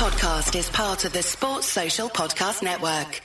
[0.00, 3.20] podcast is part of the Sports Social Podcast Network.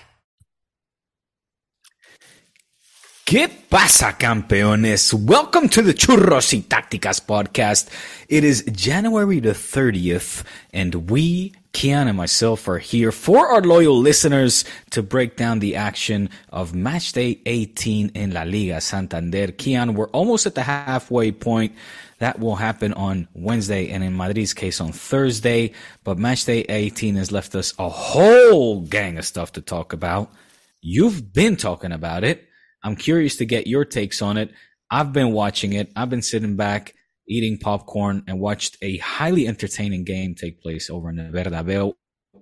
[3.25, 5.13] ¿Qué pasa, campeones?
[5.13, 7.89] Welcome to the Churros y Tácticas podcast.
[8.27, 10.43] It is January the 30th,
[10.73, 15.75] and we, Kian and myself, are here for our loyal listeners to break down the
[15.75, 19.48] action of matchday 18 in La Liga Santander.
[19.48, 21.75] Kian, we're almost at the halfway point.
[22.20, 25.74] That will happen on Wednesday and in Madrid's case on Thursday.
[26.06, 30.32] But matchday 18 has left us a whole gang of stuff to talk about.
[30.80, 32.47] You've been talking about it.
[32.83, 34.53] I'm curious to get your takes on it.
[34.89, 35.92] I've been watching it.
[35.94, 36.94] I've been sitting back,
[37.28, 41.94] eating popcorn, and watched a highly entertaining game take place over in the Bernabeu.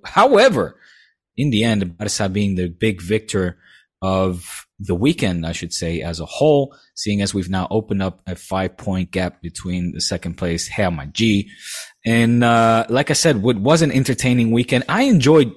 [0.04, 0.80] However,
[1.38, 3.58] in the end, Barca being the big victor
[4.02, 8.22] of the weekend, I should say, as a whole, seeing as we've now opened up
[8.28, 11.46] a five point gap between the second place, Real Madrid.
[12.06, 14.84] And, uh, like I said, what was an entertaining weekend.
[14.90, 15.54] I enjoyed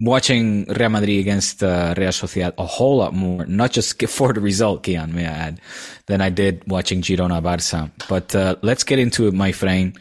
[0.00, 4.40] watching Real Madrid against uh, Real Sociedad a whole lot more, not just for the
[4.40, 5.60] result, Kian, may I add,
[6.06, 7.90] than I did watching Girona Barça.
[8.08, 9.98] But uh, let's get into it, my friend.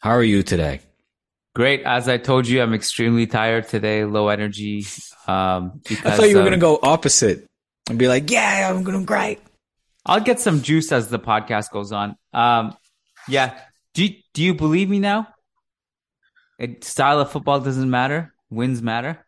[0.00, 0.80] How are you today?
[1.54, 1.82] Great.
[1.82, 4.84] As I told you, I'm extremely tired today, low energy.
[5.26, 7.46] Um, because, I thought you were going to go opposite
[7.88, 9.40] and be like, yeah, I'm going to great.
[10.06, 12.16] I'll get some juice as the podcast goes on.
[12.32, 12.74] Um,
[13.28, 13.58] yeah.
[13.94, 15.28] Do you, do you believe me now?
[16.58, 19.24] It, style of football doesn't matter wins matter?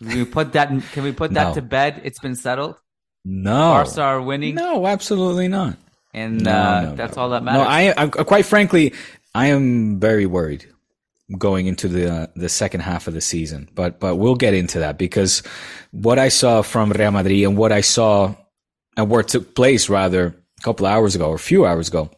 [0.00, 0.68] Can we put that?
[0.92, 1.54] Can we put that no.
[1.54, 2.00] to bed?
[2.04, 2.76] It's been settled.
[3.24, 4.54] No, Barca are winning.
[4.54, 5.76] No, absolutely not.
[6.14, 7.62] And no, uh, no, that's all that matters.
[7.62, 8.94] No, I, I, quite frankly,
[9.34, 10.66] I am very worried
[11.36, 13.68] going into the uh, the second half of the season.
[13.74, 15.42] But but we'll get into that because
[15.90, 18.34] what I saw from Real Madrid and what I saw
[18.96, 22.10] and what took place rather a couple hours ago or a few hours ago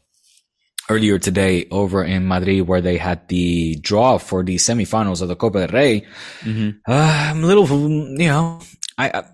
[0.91, 5.37] earlier today over in Madrid where they had the draw for the semifinals of the
[5.37, 6.01] Copa del Rey.
[6.41, 6.71] Mm-hmm.
[6.87, 8.61] Uh, I'm a little, you know,
[8.99, 9.25] I, I,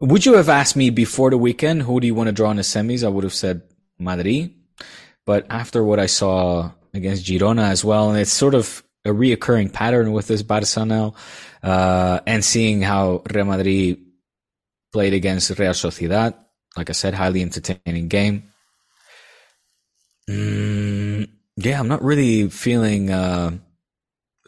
[0.00, 2.56] would you have asked me before the weekend who do you want to draw in
[2.56, 3.04] the semis?
[3.04, 3.62] I would have said
[3.98, 4.52] Madrid,
[5.24, 9.72] but after what I saw against Girona as well, and it's sort of a reoccurring
[9.72, 11.14] pattern with this Barca now,
[11.62, 13.98] uh, and seeing how Real Madrid
[14.92, 16.34] played against Real Sociedad,
[16.76, 18.50] like I said, highly entertaining game.
[20.28, 23.58] Mm, yeah, I'm not really feeling uh,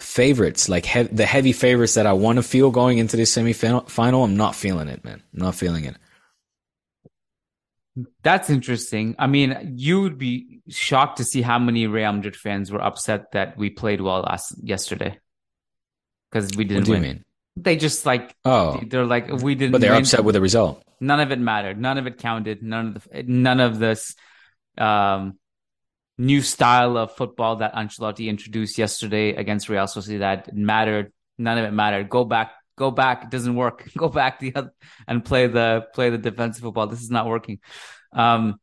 [0.00, 4.24] favorites like he- the heavy favorites that I want to feel going into this semifinal.
[4.24, 5.22] I'm not feeling it, man.
[5.34, 5.96] I'm not feeling it.
[8.22, 9.14] That's interesting.
[9.18, 13.32] I mean, you would be shocked to see how many Real Madrid fans were upset
[13.32, 15.18] that we played well last yesterday
[16.30, 16.82] because we didn't.
[16.82, 17.02] What do win.
[17.02, 17.24] you mean?
[17.56, 19.72] They just like oh, they're like we didn't.
[19.72, 20.02] But they're win.
[20.02, 20.82] upset with the result.
[21.00, 21.80] None of it mattered.
[21.80, 22.62] None of it counted.
[22.62, 24.14] None of the none of this
[24.76, 25.38] um,
[26.18, 31.12] new style of football that Ancelotti introduced yesterday against Real Sociedad mattered.
[31.38, 32.08] None of it mattered.
[32.08, 33.24] Go back, go back.
[33.24, 33.88] It doesn't work.
[33.96, 34.72] Go back the other
[35.06, 36.86] and play the play the defensive football.
[36.86, 37.58] This is not working.
[38.12, 38.58] Um,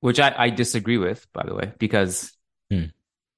[0.00, 2.32] which I, I disagree with, by the way, because
[2.70, 2.84] hmm.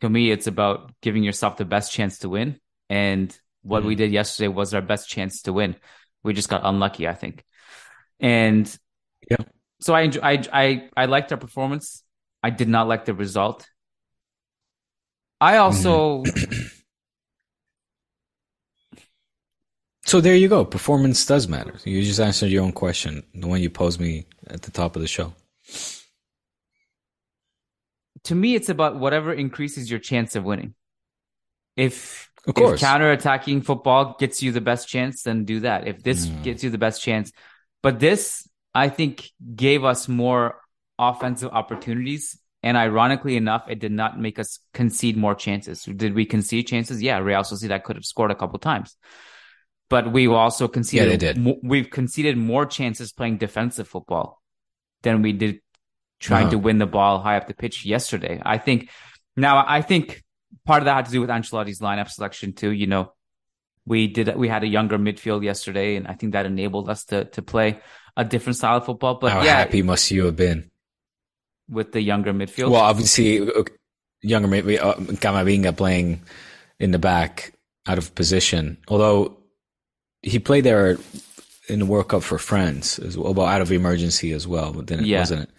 [0.03, 2.61] to me it's about giving yourself the best chance to win.
[2.89, 3.89] And what hmm.
[3.89, 5.77] we did yesterday was our best chance to win.
[6.23, 7.45] We just got unlucky, I think.
[8.21, 8.73] And
[9.29, 9.39] yeah.
[9.81, 12.05] So I I I I liked our performance.
[12.43, 13.67] I did not like the result.
[15.41, 16.25] I also.
[20.05, 20.65] So there you go.
[20.65, 21.75] Performance does matter.
[21.85, 25.03] You just answered your own question, the one you posed me at the top of
[25.03, 25.35] the show.
[28.25, 30.75] To me, it's about whatever increases your chance of winning.
[31.77, 32.75] If, of course.
[32.75, 35.87] if counter-attacking football gets you the best chance, then do that.
[35.87, 36.43] If this mm.
[36.43, 37.31] gets you the best chance,
[37.81, 40.61] but this I think gave us more
[41.01, 42.39] offensive opportunities.
[42.63, 45.85] And ironically enough, it did not make us concede more chances.
[45.85, 47.03] Did we concede chances?
[47.03, 48.97] Yeah, Real Sociedad could have scored a couple times,
[49.89, 51.23] but we also conceded.
[51.23, 51.59] Yeah, they did.
[51.63, 54.43] we've conceded more chances playing defensive football
[55.03, 55.61] than we did
[56.21, 56.51] trying uh-huh.
[56.51, 58.41] to win the ball high up the pitch yesterday.
[58.45, 58.91] I think
[59.37, 60.23] now I think
[60.67, 62.71] part of that had to do with Ancelotti's lineup selection too.
[62.71, 63.13] You know,
[63.87, 67.25] we did we had a younger midfield yesterday, and I think that enabled us to
[67.25, 67.81] to play
[68.17, 69.17] a different style of football.
[69.17, 70.70] But how yeah, happy must you have been?
[71.71, 72.71] With the younger midfield?
[72.71, 73.49] Well, obviously,
[74.23, 76.21] younger midfield, uh, Camavinga playing
[76.79, 77.53] in the back
[77.87, 78.79] out of position.
[78.89, 79.39] Although
[80.23, 80.99] he played there
[81.69, 85.01] in the World Cup for France as well, out of emergency as well, but then
[85.01, 85.21] it yeah.
[85.21, 85.51] wasn't it.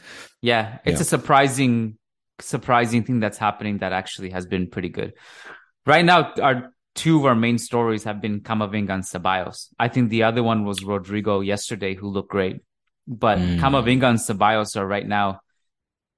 [0.42, 1.02] Yeah, it's yeah.
[1.02, 1.98] a surprising,
[2.40, 5.14] surprising thing that's happening that actually has been pretty good.
[5.86, 9.68] Right now, our two of our main stories have been Camavinga and Ceballos.
[9.80, 12.62] I think the other one was Rodrygo yesterday, who looked great.
[13.08, 13.60] But mm.
[13.60, 15.40] Camavinga and Ceballos are right now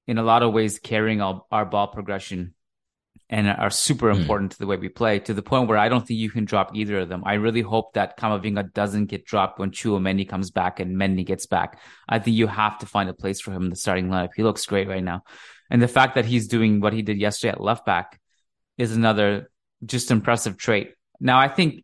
[0.08, 2.54] in a lot of ways carrying our, our ball progression
[3.30, 4.54] and are super important mm.
[4.54, 6.76] to the way we play to the point where I don't think you can drop
[6.76, 7.24] either of them.
[7.26, 11.46] I really hope that Camavinga doesn't get dropped when Tchouameni comes back and Mendy gets
[11.46, 11.80] back.
[12.08, 14.32] I think you have to find a place for him in the starting lineup.
[14.36, 15.24] He looks great right now.
[15.70, 18.20] And the fact that he's doing what he did yesterday at left back
[18.78, 19.50] is another
[19.84, 20.94] just impressive trait.
[21.20, 21.84] Now, I think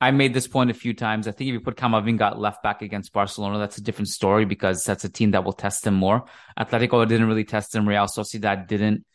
[0.00, 1.26] I made this point a few times.
[1.26, 4.44] I think if you put Camavinga at left back against Barcelona, that's a different story
[4.44, 6.26] because that's a team that will test him more.
[6.58, 7.88] Atletico didn't really test him.
[7.88, 9.06] Real Sociedad didn't.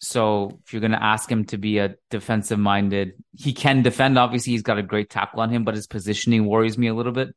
[0.00, 4.18] So if you're going to ask him to be a defensive minded, he can defend.
[4.18, 7.12] Obviously, he's got a great tackle on him, but his positioning worries me a little
[7.12, 7.34] bit.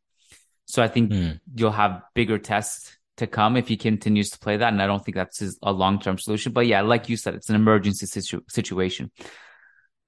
[0.66, 1.40] So I think mm.
[1.56, 4.74] you'll have bigger tests to come if he continues to play that.
[4.74, 6.52] And I don't think that's his, a long term solution.
[6.52, 9.12] But yeah, like you said, it's an emergency situ- situation.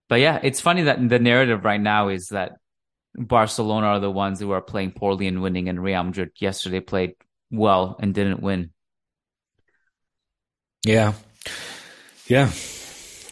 [0.10, 2.58] But yeah, it's funny that the narrative right now is that
[3.16, 7.14] Barcelona are the ones who are playing poorly and winning, and Real Madrid yesterday played
[7.52, 8.72] well and didn't win.
[10.84, 11.14] Yeah,
[12.28, 12.50] yeah,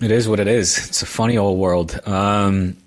[0.02, 0.78] it is what it is.
[0.88, 2.00] It's a funny old world.
[2.08, 2.78] Um,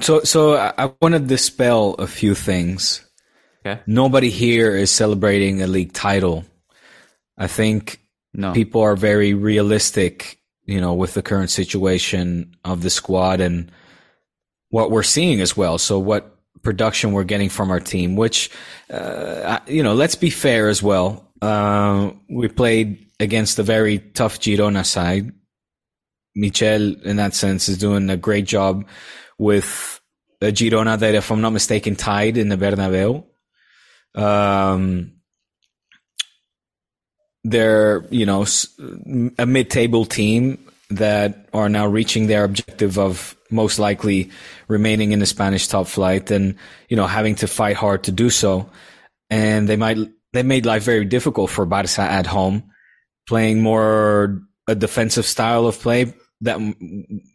[0.00, 3.04] so, so I want to dispel a few things.
[3.64, 3.80] Okay.
[3.86, 6.44] Nobody here is celebrating a league title.
[7.36, 8.00] I think
[8.34, 8.52] no.
[8.52, 13.72] People are very realistic, you know, with the current situation of the squad and
[14.70, 15.78] what we're seeing as well.
[15.78, 18.50] So what production we're getting from our team, which,
[18.90, 21.32] uh, you know, let's be fair as well.
[21.40, 25.32] Uh, we played against a very tough Girona side.
[26.34, 28.86] Michel, in that sense, is doing a great job
[29.38, 30.00] with
[30.40, 33.24] a Girona that, if I'm not mistaken, tied in the Bernabeu.
[34.14, 35.17] Um,
[37.50, 38.46] they're you know
[39.38, 40.58] a mid-table team
[40.90, 44.30] that are now reaching their objective of most likely
[44.68, 46.54] remaining in the Spanish top flight and
[46.88, 48.68] you know having to fight hard to do so.
[49.30, 49.98] And they might
[50.32, 52.70] they made life very difficult for Barca at home
[53.26, 56.58] playing more a defensive style of play that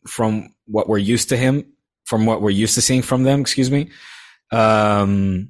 [0.08, 1.66] from what we're used to him
[2.06, 3.90] from what we're used to seeing from them excuse me.
[4.52, 5.50] Um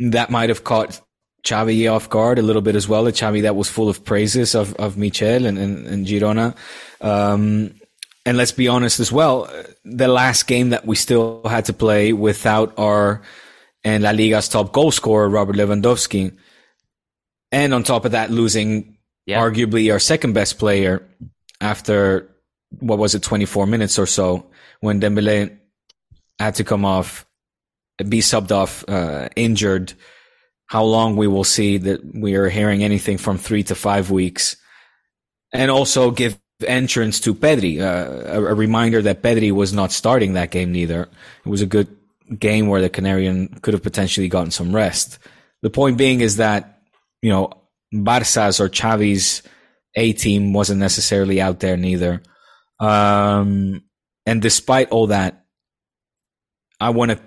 [0.00, 1.00] that might have caught
[1.44, 3.06] Xavi off guard a little bit as well.
[3.06, 6.56] A Xavi that was full of praises of, of Michel and, and, and Girona.
[7.00, 7.74] Um,
[8.26, 9.50] and let's be honest as well,
[9.84, 13.22] the last game that we still had to play without our
[13.84, 16.36] and La Liga's top goal scorer, Robert Lewandowski.
[17.50, 19.40] And on top of that, losing yeah.
[19.40, 21.08] arguably our second best player
[21.60, 22.28] after,
[22.80, 24.50] what was it, 24 minutes or so
[24.80, 25.56] when Dembele
[26.38, 27.24] had to come off,
[27.96, 29.94] be subbed off, uh, injured
[30.68, 34.56] how long we will see that we are hearing anything from three to five weeks.
[35.52, 40.34] And also give entrance to Pedri, uh, a, a, reminder that Pedri was not starting
[40.34, 41.08] that game neither.
[41.44, 41.88] It was a good
[42.38, 45.18] game where the Canarian could have potentially gotten some rest.
[45.62, 46.82] The point being is that,
[47.22, 47.52] you know,
[47.92, 49.42] Barca's or Xavi's
[49.94, 52.22] A team wasn't necessarily out there neither.
[52.78, 53.82] Um,
[54.26, 55.46] and despite all that,
[56.80, 57.20] I want to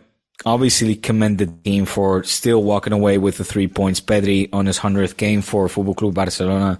[0.46, 4.02] obviously commend the team for still walking away with the three points.
[4.02, 6.80] Pedri on his 100th game for Football Club Barcelona,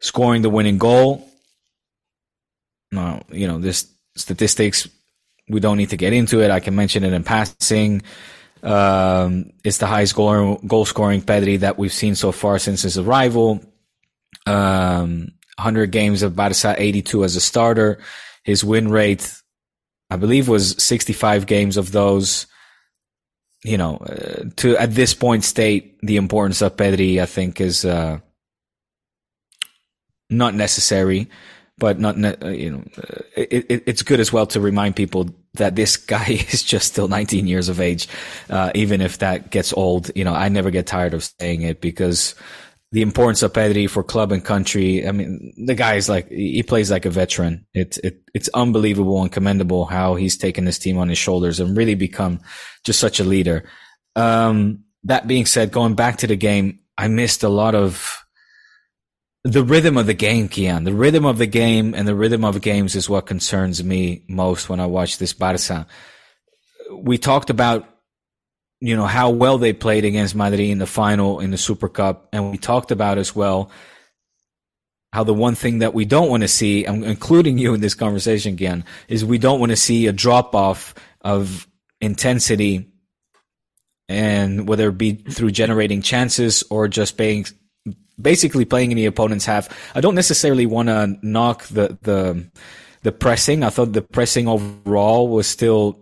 [0.00, 1.28] scoring the winning goal.
[2.90, 4.88] Now, you know, this statistics,
[5.48, 6.50] we don't need to get into it.
[6.50, 8.02] I can mention it in passing.
[8.62, 12.98] Um, it's the highest goal, goal scoring Pedri that we've seen so far since his
[12.98, 13.60] arrival.
[14.46, 17.98] Um, 100 games of Barca, 82 as a starter.
[18.44, 19.32] His win rate,
[20.10, 22.46] I believe, was 65 games of those
[23.64, 27.84] you know, uh, to at this point state the importance of Pedri, I think is
[27.84, 28.18] uh,
[30.30, 31.28] not necessary,
[31.78, 34.96] but not ne- uh, you know, uh, it, it, it's good as well to remind
[34.96, 38.08] people that this guy is just still 19 years of age,
[38.50, 40.10] uh, even if that gets old.
[40.16, 42.34] You know, I never get tired of saying it because
[42.92, 45.08] the importance of Pedri for club and country.
[45.08, 47.66] I mean, the guy is like, he plays like a veteran.
[47.72, 51.76] It's, it, it's unbelievable and commendable how he's taken this team on his shoulders and
[51.76, 52.40] really become
[52.84, 53.64] just such a leader.
[54.14, 58.22] Um, that being said, going back to the game, I missed a lot of
[59.42, 60.84] the rhythm of the game, Kian.
[60.84, 64.68] The rhythm of the game and the rhythm of games is what concerns me most
[64.68, 65.86] when I watch this Barca.
[66.92, 67.88] We talked about
[68.82, 72.28] you know, how well they played against Madrid in the final in the Super Cup.
[72.32, 73.70] And we talked about as well
[75.12, 77.94] how the one thing that we don't want to see, I'm including you in this
[77.94, 81.68] conversation again, is we don't want to see a drop off of
[82.00, 82.88] intensity
[84.08, 87.46] and whether it be through generating chances or just being
[88.20, 89.68] basically playing in the opponent's half.
[89.94, 92.50] I don't necessarily want to knock the the
[93.02, 93.62] the pressing.
[93.62, 96.01] I thought the pressing overall was still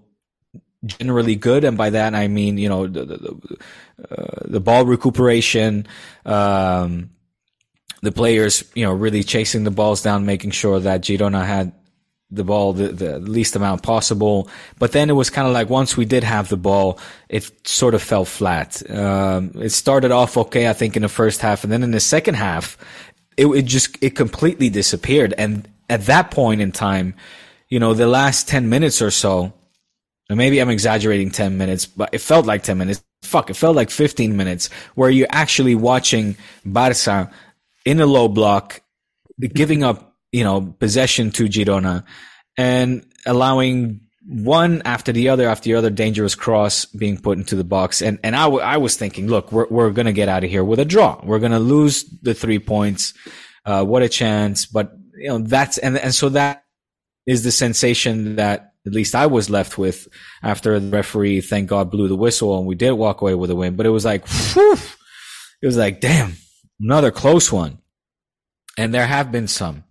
[0.85, 3.57] generally good, and by that I mean you know the the,
[4.11, 5.87] uh, the ball recuperation,
[6.25, 7.11] um,
[8.03, 11.73] the players, you know, really chasing the balls down, making sure that Girona had
[12.31, 14.49] the ball the, the least amount possible.
[14.79, 17.95] But then it was kind of like once we did have the ball, it sort
[17.95, 18.89] of fell flat.
[18.91, 22.01] Um, it started off okay, I think, in the first half, and then in the
[22.01, 22.79] second half,
[23.37, 25.35] it, it just it completely disappeared.
[25.37, 27.15] And at that point in time,
[27.69, 29.53] you know, the last ten minutes or so,
[30.31, 33.05] and maybe I'm exaggerating ten minutes, but it felt like ten minutes.
[33.23, 37.31] Fuck, it felt like 15 minutes where you're actually watching Barca
[37.85, 38.81] in a low block,
[39.39, 42.05] giving up you know, possession to Girona
[42.57, 47.65] and allowing one after the other after the other dangerous cross being put into the
[47.65, 48.03] box.
[48.03, 50.51] And, and I, w- I was thinking, look, we're, we're going to get out of
[50.51, 51.21] here with a draw.
[51.25, 53.15] We're going to lose the three points.
[53.65, 54.67] Uh, what a chance.
[54.67, 56.65] But, you know, that's, and, and so that
[57.27, 60.09] is the sensation that at least I was left with
[60.43, 63.57] after the referee, thank God, blew the whistle and we did walk away with a
[63.57, 63.77] win.
[63.77, 64.79] But it was like, whew,
[65.63, 66.35] it was like, damn,
[66.81, 67.79] another close one.
[68.79, 69.85] And there have been some.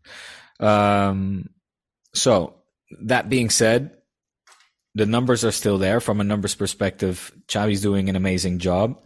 [0.60, 1.50] Um,
[2.16, 2.56] so
[3.04, 3.92] that being said,
[4.96, 7.32] the numbers are still there from a numbers perspective.
[7.48, 9.00] Xavi's doing an amazing job.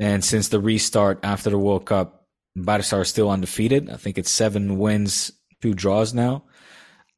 [0.00, 2.26] And since the restart after the World Cup,
[2.56, 3.90] Barca are still undefeated.
[3.90, 5.30] I think it's seven wins,
[5.60, 6.44] two draws now.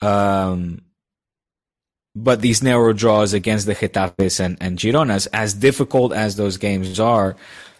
[0.02, 0.82] Um,
[2.14, 6.98] but these narrow draws against the Getafes and, and Gironas, as difficult as those games
[6.98, 7.36] are,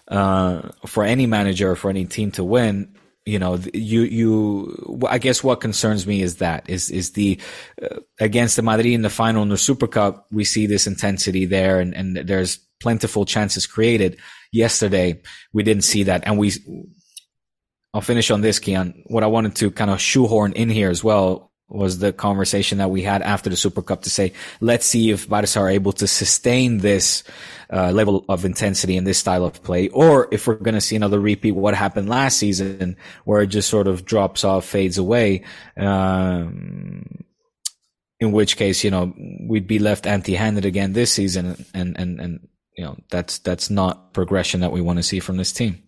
[0.08, 2.94] uh, for any manager, for any team to win,
[3.26, 7.38] you know you you i guess what concerns me is that is is the
[7.82, 11.44] uh, against the madrid in the final in the super cup we see this intensity
[11.44, 14.18] there and and there's plentiful chances created.
[14.52, 15.20] Yesterday
[15.52, 16.22] we didn't see that.
[16.26, 16.52] And we
[17.94, 19.02] i'll finish on this kian.
[19.06, 22.90] What i wanted to kind of shoehorn in here as well was the conversation that
[22.90, 26.06] we had after the Super Cup to say, let's see if Barca are able to
[26.06, 27.22] sustain this
[27.72, 30.96] uh, level of intensity and this style of play, or if we're going to see
[30.96, 35.44] another repeat what happened last season, where it just sort of drops off, fades away.
[35.76, 37.24] Um,
[38.18, 39.14] in which case, you know,
[39.48, 44.12] we'd be left empty-handed again this season, and and and you know, that's that's not
[44.12, 45.82] progression that we want to see from this team.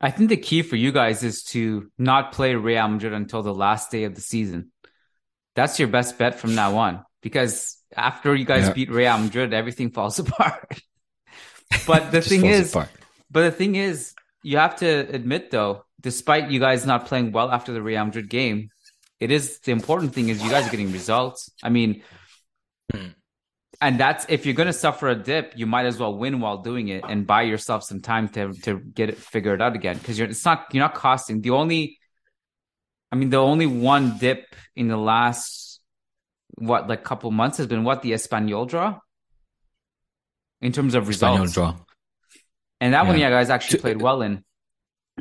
[0.00, 3.54] I think the key for you guys is to not play Real Madrid until the
[3.54, 4.70] last day of the season
[5.54, 8.72] that's your best bet from now on because after you guys yeah.
[8.72, 10.80] beat Real Madrid, everything falls apart.
[11.86, 12.90] but the thing is, apart.
[13.30, 17.50] but the thing is, you have to admit though, despite you guys not playing well
[17.50, 18.70] after the Real Madrid game,
[19.20, 21.50] it is the important thing is you guys are getting results.
[21.62, 22.02] I mean,
[23.80, 26.58] and that's if you're going to suffer a dip, you might as well win while
[26.58, 30.18] doing it and buy yourself some time to to get it figured out again because
[30.18, 31.98] you're it's not you're not costing the only
[33.14, 35.78] I mean, the only one dip in the last
[36.56, 38.98] what like couple months has been what the Espanyol draw
[40.60, 41.38] in terms of results.
[41.38, 41.76] Espanyol draw,
[42.80, 43.08] and that yeah.
[43.08, 44.42] one, yeah, guys actually played well in,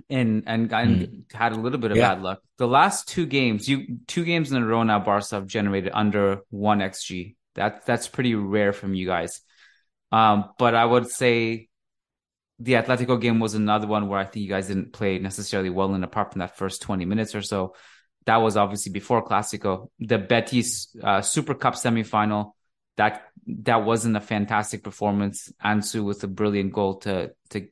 [0.10, 1.34] and and, and mm.
[1.36, 2.16] had a little bit of yeah.
[2.16, 2.42] bad luck.
[2.58, 6.42] The last two games, you two games in a row now, Barca have generated under
[6.50, 7.36] one xG.
[7.54, 9.40] That that's pretty rare from you guys.
[10.12, 11.70] Um, but I would say
[12.64, 15.94] the Atletico game was another one where I think you guys didn't play necessarily well,
[15.94, 17.76] and apart from that first 20 minutes or so,
[18.26, 19.90] that was obviously before Clasico.
[20.00, 22.54] The Betis uh, Super Cup semifinal,
[22.96, 25.52] that that wasn't a fantastic performance.
[25.64, 27.68] Ansu with a brilliant goal to to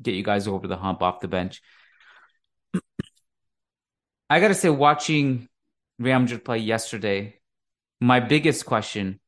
[0.00, 1.60] get you guys over the hump off the bench.
[4.28, 5.48] I gotta say, watching
[5.98, 7.40] Real Madrid play yesterday,
[8.00, 9.18] my biggest question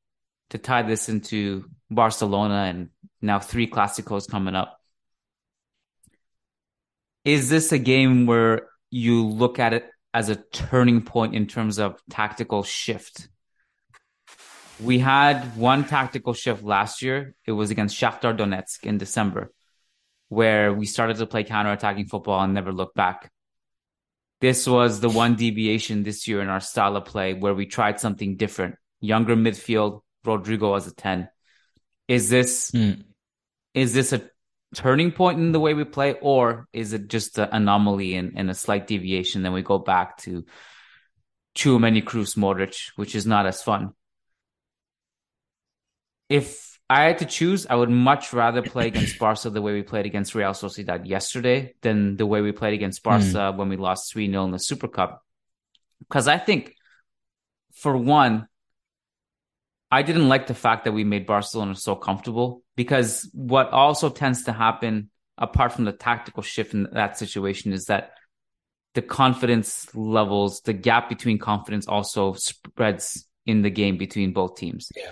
[0.50, 2.90] to tie this into Barcelona and
[3.20, 4.78] now three Clásicos coming up
[7.24, 11.78] is this a game where you look at it as a turning point in terms
[11.78, 13.28] of tactical shift?
[14.80, 17.34] We had one tactical shift last year.
[17.46, 19.52] It was against Shakhtar Donetsk in December,
[20.28, 23.30] where we started to play counter-attacking football and never looked back.
[24.40, 28.00] This was the one deviation this year in our style of play where we tried
[28.00, 28.74] something different.
[29.00, 31.28] Younger midfield, Rodrygo as a 10.
[32.08, 33.04] Is this mm.
[33.74, 34.22] is this a
[34.74, 38.50] turning point in the way we play, or is it just an anomaly and, and
[38.50, 39.42] a slight deviation?
[39.42, 40.44] Then we go back to
[41.54, 43.92] too many Kroos Modric, which is not as fun.
[46.28, 49.82] If I had to choose, I would much rather play against Barca the way we
[49.82, 53.56] played against Real Sociedad yesterday than the way we played against Barca mm.
[53.56, 55.24] when we lost 3 0 in the Super Cup.
[56.00, 56.74] Because I think,
[57.74, 58.46] for one,
[59.90, 64.44] I didn't like the fact that we made Barcelona so comfortable because what also tends
[64.44, 68.12] to happen, apart from the tactical shift in that situation, is that
[68.94, 74.90] the confidence levels, the gap between confidence also spreads in the game between both teams.
[74.94, 75.10] Yeah.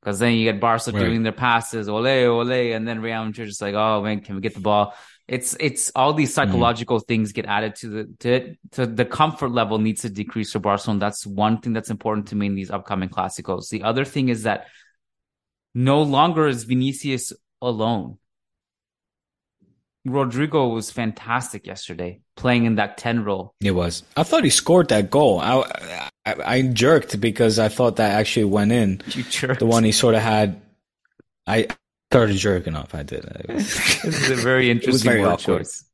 [0.00, 1.00] Because then you get Barca right.
[1.00, 4.40] doing their passes, ole, ole, and then Real Madrid just like, oh man, can we
[4.40, 4.94] get the ball?
[5.26, 6.50] It's it's all these Mm-hmm.
[6.50, 8.96] psychological things get added to the to it.
[8.96, 11.00] The comfort level needs to decrease for Barcelona.
[11.00, 13.68] That's one thing that's important to me in these upcoming Clásicos.
[13.68, 14.68] The other thing is that
[15.74, 17.32] no longer is Vinicius
[17.62, 18.18] alone.
[20.06, 23.54] Rodrygo was fantastic yesterday, playing in that ten role.
[23.60, 24.02] It was.
[24.16, 25.38] I thought he scored that goal.
[25.40, 29.02] I, I, I jerked because I thought that actually went in.
[29.14, 29.60] You jerked.
[29.60, 30.62] The one he sort of had.
[31.46, 31.66] I
[32.10, 32.94] started jerking off.
[32.94, 33.24] I did.
[33.48, 35.84] This is a very interesting very choice.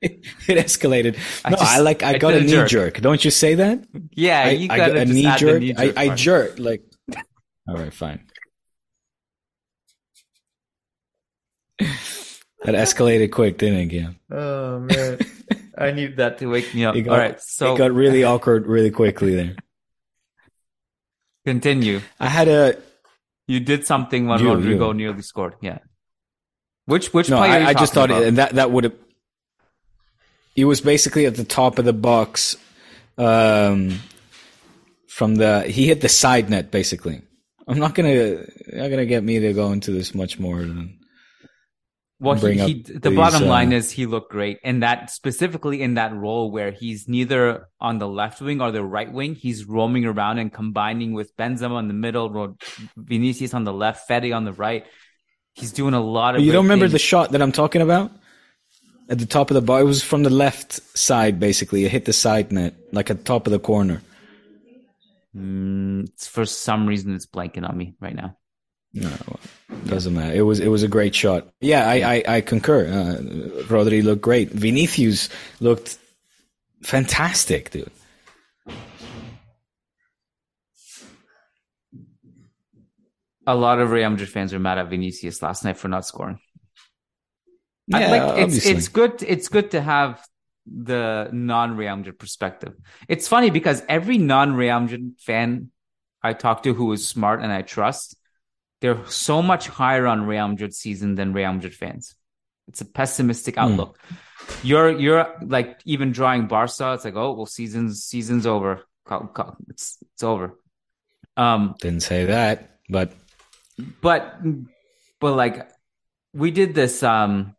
[0.00, 1.16] it escalated.
[1.44, 2.02] I No, I, just- like.
[2.02, 2.68] I, I got a knee jerk.
[2.68, 3.00] jerk.
[3.00, 3.84] Don't you say that?
[4.12, 5.60] Yeah, I, you got a knee jerk.
[5.60, 6.18] knee I, jerk I part.
[6.18, 6.82] jerked like.
[7.68, 8.24] All right, fine.
[12.64, 14.16] That escalated quick, didn't it, Guillaume?
[14.30, 15.18] Oh man,
[15.78, 16.94] I need that to wake me up.
[16.96, 19.56] Got, All right, so it got really awkward really quickly there.
[21.46, 22.00] continue.
[22.20, 22.76] I had a
[23.46, 24.94] You did something when You, Rodrygo you.
[24.94, 25.54] nearly scored.
[25.62, 25.78] Yeah.
[26.86, 27.38] Which which no.
[27.38, 27.52] player?
[27.52, 28.22] are you I, I just thought about?
[28.22, 28.94] it, that that would have.
[30.54, 32.56] He was basically at the top of the box,
[33.16, 34.00] um,
[35.06, 37.22] from the he hit the side net basically.
[37.68, 40.98] I'm not gonna not gonna get me to go into this much more than
[42.20, 45.82] Well, he, he, the these, bottom uh, line is he looked great, and that specifically
[45.82, 49.66] in that role where he's neither on the left wing or the right wing, he's
[49.66, 52.56] roaming around and combining with Benzema in the middle,
[52.96, 54.84] Vinicius on the left, Fede on the right.
[55.54, 56.42] He's doing a lot of.
[56.42, 58.10] You don't remember the shot that I'm talking about?
[59.08, 61.84] At the top of the bar, it was from the left side, basically.
[61.84, 64.02] It hit the side net, like at the top of the corner.
[65.34, 68.36] Mm, it's- for some reason, it's blanking on me right now.
[68.94, 69.10] No,
[69.86, 70.34] doesn't matter.
[70.34, 71.48] It was it was a great shot.
[71.60, 72.86] Yeah, I I, I concur.
[72.86, 74.50] Uh, Rodri looked great.
[74.50, 75.28] Vinicius
[75.60, 75.98] looked
[76.82, 77.90] fantastic, dude.
[83.46, 86.38] A lot of Real Madrid fans are mad at Vinicius last night for not scoring.
[87.92, 88.72] I- Yeah, like it's obviously.
[88.72, 90.22] it's good it's good to have
[90.66, 92.74] the non Real Madrid perspective.
[93.08, 95.70] It's funny because every non Real Madrid fan
[96.22, 98.16] I talk to who is smart and I trust,
[98.80, 102.14] they're so much higher on Real Madrid season than Real Madrid fans.
[102.68, 103.60] It's a pessimistic Hmm.
[103.60, 103.98] outlook.
[104.62, 106.92] You're you're like even drawing Barca.
[106.94, 108.82] It's like oh well, season's season's over.
[109.70, 110.58] It's it's over.
[111.36, 113.12] Um, Didn't say that, but
[114.00, 114.40] but
[115.20, 115.68] but like
[116.34, 117.54] we did this um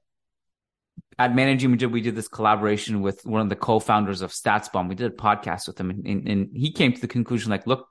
[1.17, 4.95] at managing madrid we did this collaboration with one of the co-founders of statsbomb we
[4.95, 7.87] did a podcast with him and, and, and he came to the conclusion like look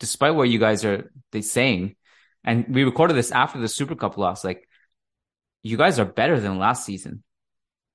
[0.00, 1.94] despite what you guys are they saying
[2.44, 4.68] and we recorded this after the super cup loss like
[5.62, 7.22] you guys are better than last season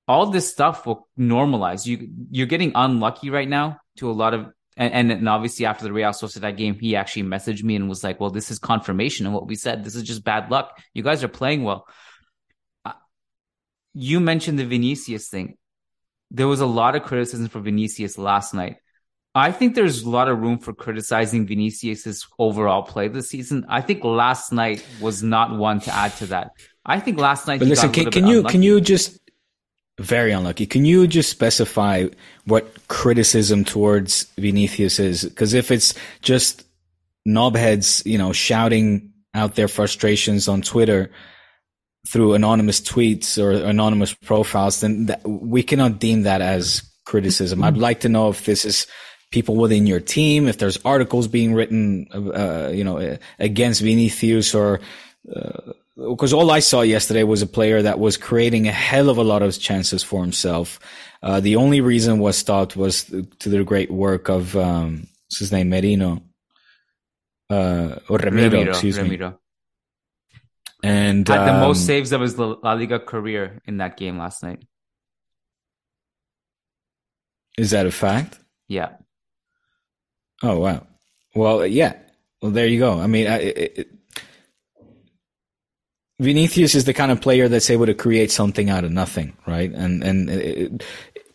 [0.08, 4.50] all this stuff will normalize you you're getting unlucky right now to a lot of
[4.80, 8.18] and, and obviously after the Real Sociedad game, he actually messaged me and was like,
[8.18, 9.84] "Well, this is confirmation of what we said.
[9.84, 10.80] This is just bad luck.
[10.94, 11.86] You guys are playing well."
[12.84, 12.92] Uh,
[13.92, 15.58] You mentioned the Vinicius thing.
[16.30, 18.76] There was a lot of criticism for Vinicius last night.
[19.34, 23.64] I think there's a lot of room for criticizing Vinicius's overall play this season.
[23.68, 26.52] I think last night was not one to add to that.
[26.84, 27.60] I think last night.
[27.60, 28.52] but listen, can, can you unlucky.
[28.52, 29.20] can you just
[30.00, 30.66] very unlucky?
[30.66, 32.06] Can you just specify
[32.44, 35.24] what criticism towards Vinicius is?
[35.24, 36.64] Because if it's just
[37.28, 41.10] knobheads, you know, shouting out their frustrations on Twitter
[42.08, 47.62] through anonymous tweets or anonymous profiles, then that, we cannot deem that as criticism.
[47.62, 48.86] I'd like to know if this is
[49.30, 54.54] people within your team, if there's articles being written, uh, you know, uh, against Vinicius
[54.54, 54.80] or,
[55.96, 59.24] because all I saw yesterday was a player that was creating a hell of a
[59.24, 60.80] lot of chances for himself.
[61.22, 65.52] Uh, the only reason was stopped was to the great work of, um, what's his
[65.52, 66.22] name, Merino,
[67.50, 69.18] uh, or Remiro, Remiro, excuse me.
[70.82, 74.42] And, had the most um, saves of his La Liga career in that game last
[74.42, 74.64] night.
[77.60, 78.38] is that a fact?
[78.68, 78.92] Yeah.
[80.42, 80.86] Oh wow.
[81.34, 81.94] Well, yeah.
[82.42, 82.98] Well, there you go.
[82.98, 83.88] I mean, I, it, it,
[86.18, 89.70] Vinicius is the kind of player that's able to create something out of nothing, right?
[89.72, 90.84] And and it,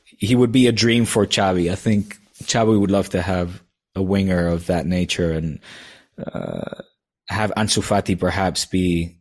[0.03, 1.71] he would be a dream for Xavi.
[1.71, 3.61] I think Xavi would love to have
[3.95, 5.59] a winger of that nature and
[6.23, 6.81] uh,
[7.27, 9.17] have Ansu Fati perhaps be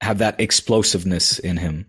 [0.00, 1.86] have that explosiveness in him.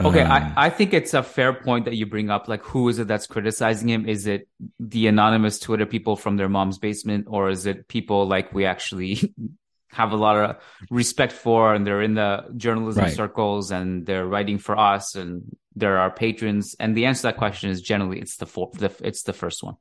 [0.00, 2.48] Okay, Um, I, I think it's a fair point that you bring up.
[2.48, 4.08] Like, who is it that's criticizing him?
[4.08, 8.52] Is it the anonymous Twitter people from their mom's basement, or is it people like
[8.52, 9.34] we actually
[9.92, 10.56] have a lot of
[10.90, 13.12] respect for, and they're in the journalism Right.
[13.14, 15.42] circles, and they're writing for us, and
[15.76, 16.74] they're our patrons?
[16.80, 19.62] And the answer to that question is generally it's the for, the it's the first
[19.62, 19.74] one.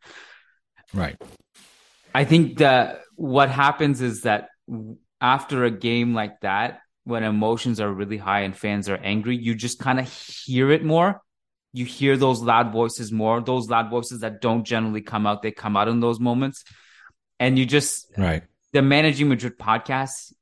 [0.93, 1.15] right.
[2.13, 4.49] I think that what happens is that
[5.21, 6.79] after a game like that,
[7.09, 10.83] when emotions are really high and fans are angry, you just kind of hear it
[10.83, 11.21] more.
[11.73, 15.51] You hear those loud voices more, those loud voices that don't generally come out, they
[15.51, 16.63] come out in those moments.
[17.39, 18.43] And you just, right.
[18.71, 20.33] The Managing Madrid podcast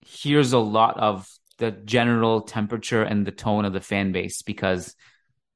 [0.00, 1.28] hears a lot of
[1.58, 4.94] the general temperature and the tone of the fan base because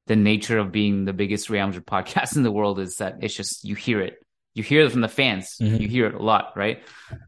[0.07, 3.35] the nature of being the biggest Real Madrid podcast in the world is that it's
[3.35, 4.15] just, you hear it
[4.55, 5.57] you hear it from the fans.
[5.61, 5.83] Mm-hmm.
[5.83, 6.83] You hear it a lot, right?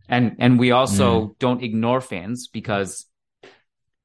[0.09, 1.39] And and we also mm.
[1.39, 3.07] don't ignore fans because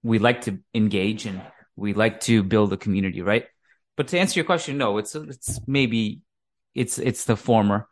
[0.03, 1.41] we like to engage and
[1.75, 3.45] we like to build a community, right?
[3.95, 6.21] But to answer your question, no, it's it's maybe
[6.75, 7.87] it's it's the former.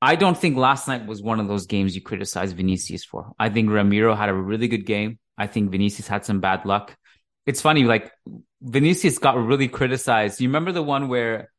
[0.00, 3.32] I don't think last night was one of those games you criticize Vinicius for.
[3.38, 5.18] I think Remiro had a really good game.
[5.38, 6.96] I think Vinicius had some bad luck.
[7.46, 8.10] It's funny, like
[8.60, 10.40] Vinicius got really criticized.
[10.40, 11.50] You remember the one where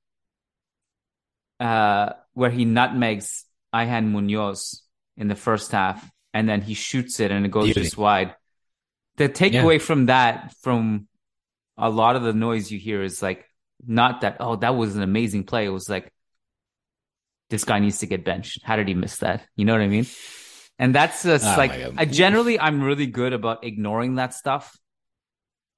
[1.60, 4.82] uh, where he nutmegs Aihen Munoz
[5.18, 7.82] in the first half, and then he shoots it and it goes Beauty.
[7.82, 8.36] just wide.
[9.18, 9.86] The takeaway yeah.
[9.86, 11.08] from that, from
[11.78, 13.46] a lot of the noise you hear, is like
[13.86, 15.66] not that oh that was an amazing play.
[15.66, 16.12] It was like
[17.50, 18.64] this guy needs to get benched.
[18.64, 19.46] How did he miss that?
[19.56, 20.08] You know what I mean?
[20.78, 24.78] And that's just oh like I generally I'm really good about ignoring that stuff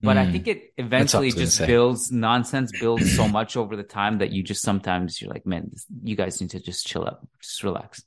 [0.01, 0.19] but mm.
[0.19, 4.43] I think it eventually just builds nonsense builds so much over the time that you
[4.43, 7.99] just sometimes you're like, man, this, you guys need to just chill up, just relax.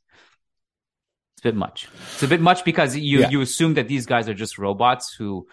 [1.34, 1.88] It's a bit much.
[2.12, 3.30] It's a bit much because you yeah.
[3.30, 5.48] you assume that these guys are just robots who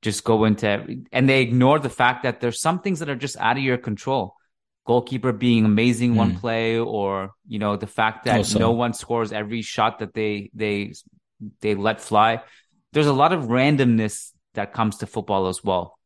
[0.00, 3.36] just go into and they ignore the fact that there's some things that are just
[3.36, 4.34] out of your control.
[4.86, 6.16] Goalkeeper being amazing mm.
[6.16, 8.58] one play, or you know the fact that also.
[8.58, 10.94] no one scores every shot that they they
[11.60, 12.42] they let fly.
[12.92, 15.98] There's a lot of randomness that comes to football as well.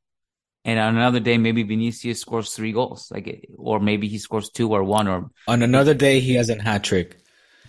[0.64, 4.72] And on another day, maybe Vinicius scores three goals, like, or maybe he scores two
[4.72, 7.18] or one, or on another day he has a hat trick.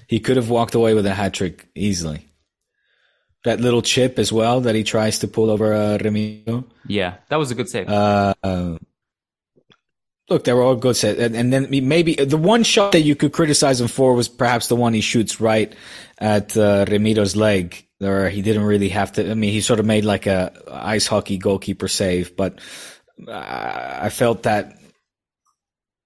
[0.07, 2.25] He could have walked away with a hat trick easily.
[3.43, 6.65] That little chip as well that he tries to pull over uh, Remiro.
[6.87, 7.87] Yeah, that was a good save.
[7.87, 8.77] Uh, uh,
[10.29, 13.15] look, they were all good saves, and, and, then maybe the one shot that you
[13.15, 15.73] could criticize him for was perhaps the one he shoots right
[16.17, 19.29] at uh, Remiro's leg or he didn't really have to.
[19.29, 22.59] I mean, he sort of made like a ice hockey goalkeeper save, but
[23.27, 24.77] I felt that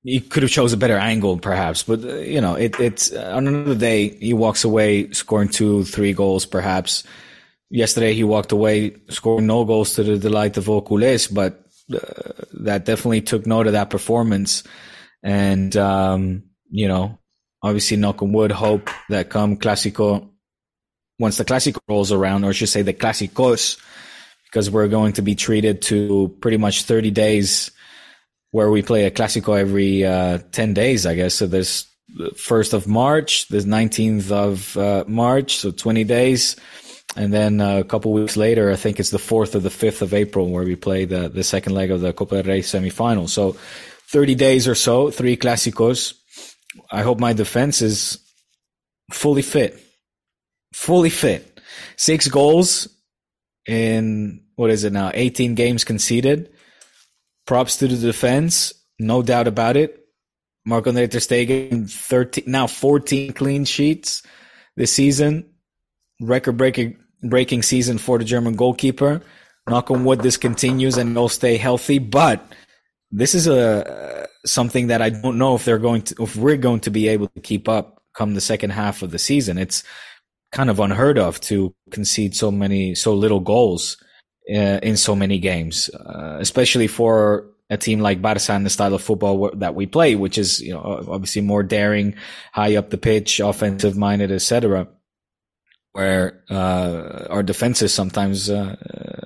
[0.03, 1.83] he could have chose a better angle, perhaps.
[1.83, 5.83] But uh, you know, it, it's uh, on another day he walks away scoring two,
[5.83, 7.03] three goals, perhaps.
[7.69, 12.85] Yesterday he walked away scoring no goals to the delight of Ocules, but uh, that
[12.85, 14.63] definitely took note of that performance.
[15.23, 17.19] And um, you know,
[17.61, 20.29] obviously, knock on wood, hope that come Clásico
[21.19, 23.79] once the Clásico rolls around, or I should say the Clásicos,
[24.45, 27.71] because we're going to be treated to pretty much 30 days
[28.49, 31.35] where we play a Clásico every uh, 10 days, I guess.
[31.35, 36.55] So there's 1st of March, the 19th of uh, March, so 20 days.
[37.15, 40.01] And then uh, a couple weeks later, I think it's the 4th or the 5th
[40.01, 43.27] of April where we play the, the second leg of the Copa del Rey semifinal.
[43.27, 43.57] So
[44.07, 46.13] 30 days or so, three Clásicos.
[46.89, 48.17] I hope my defense is
[49.11, 49.81] fully fit
[50.73, 51.59] fully fit.
[51.97, 52.87] Six goals
[53.67, 55.11] in what is it now?
[55.13, 56.51] 18 games conceded.
[57.45, 59.97] Props to the defense, no doubt about it.
[60.65, 64.21] Marc-Andre ter Stegen 13 now 14 clean sheets
[64.75, 65.49] this season.
[66.21, 69.21] Record breaking breaking season for the German goalkeeper.
[69.67, 72.43] Knock on wood this continues and they'll stay healthy, but
[73.11, 76.79] this is a something that I don't know if they're going to if we're going
[76.81, 79.57] to be able to keep up come the second half of the season.
[79.57, 79.83] It's
[80.51, 83.97] kind of unheard of to concede so many, so little goals
[84.49, 88.93] uh, in so many games, uh, especially for a team like Barca and the style
[88.93, 92.15] of football that we play, which is, you know, obviously more daring,
[92.51, 94.87] high up the pitch, offensive minded, etc.
[95.93, 98.75] Where, uh, our defenses sometimes, uh,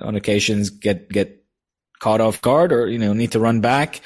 [0.02, 1.44] on occasions get, get
[2.00, 4.00] caught off guard or, you know, need to run back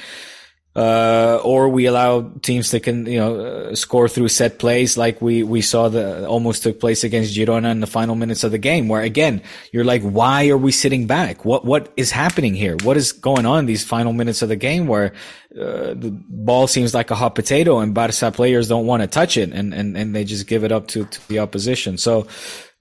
[0.77, 5.21] uh, or we allow teams that can, you know, uh, score through set plays like
[5.21, 8.59] we, we saw the almost took place against Girona in the final minutes of the
[8.59, 11.45] game, where again, you're like, why are we sitting back?
[11.45, 12.77] What, what is happening here?
[12.85, 15.13] What is going on in these final minutes of the game where,
[15.59, 19.37] uh, the ball seems like a hot potato and Barca players don't want to touch
[19.37, 21.99] it and, and, and they just give it up to, to the opposition.
[21.99, 22.29] So,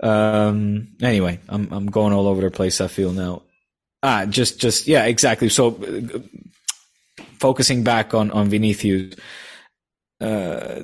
[0.02, 2.82] um, anyway, I'm, I'm going all over the place.
[2.82, 3.42] I feel now.
[4.04, 5.50] Ah, just, just, yeah, exactly.
[5.50, 5.72] So,
[7.40, 9.16] focusing back on on Vinicius,
[10.22, 10.82] uh,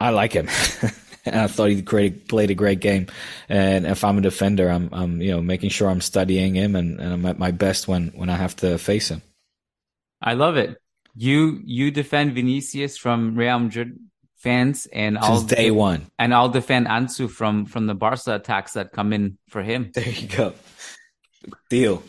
[0.00, 0.48] I like him.
[1.26, 3.06] I thought he great, played a great game.
[3.48, 7.00] And if I'm a defender, I'm, I'm, you know, making sure I'm studying him and,
[7.00, 9.22] and I'm at my best when, when I have to face him.
[10.20, 10.76] I love it.
[11.16, 13.98] You, you defend Vinicius from Real Madrid
[14.36, 16.06] fans, and I'll Since day one.
[16.18, 19.90] and I'll defend Ansu from from the Barca attacks that come in for him.
[19.94, 20.52] There you go.
[21.70, 22.02] Deal.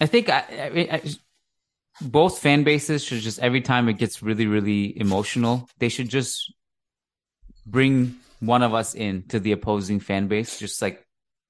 [0.00, 1.02] I think I, I, I,
[2.00, 6.52] both fan bases should just every time it gets really really emotional, they should just
[7.66, 11.04] bring one of us in to the opposing fan base, just like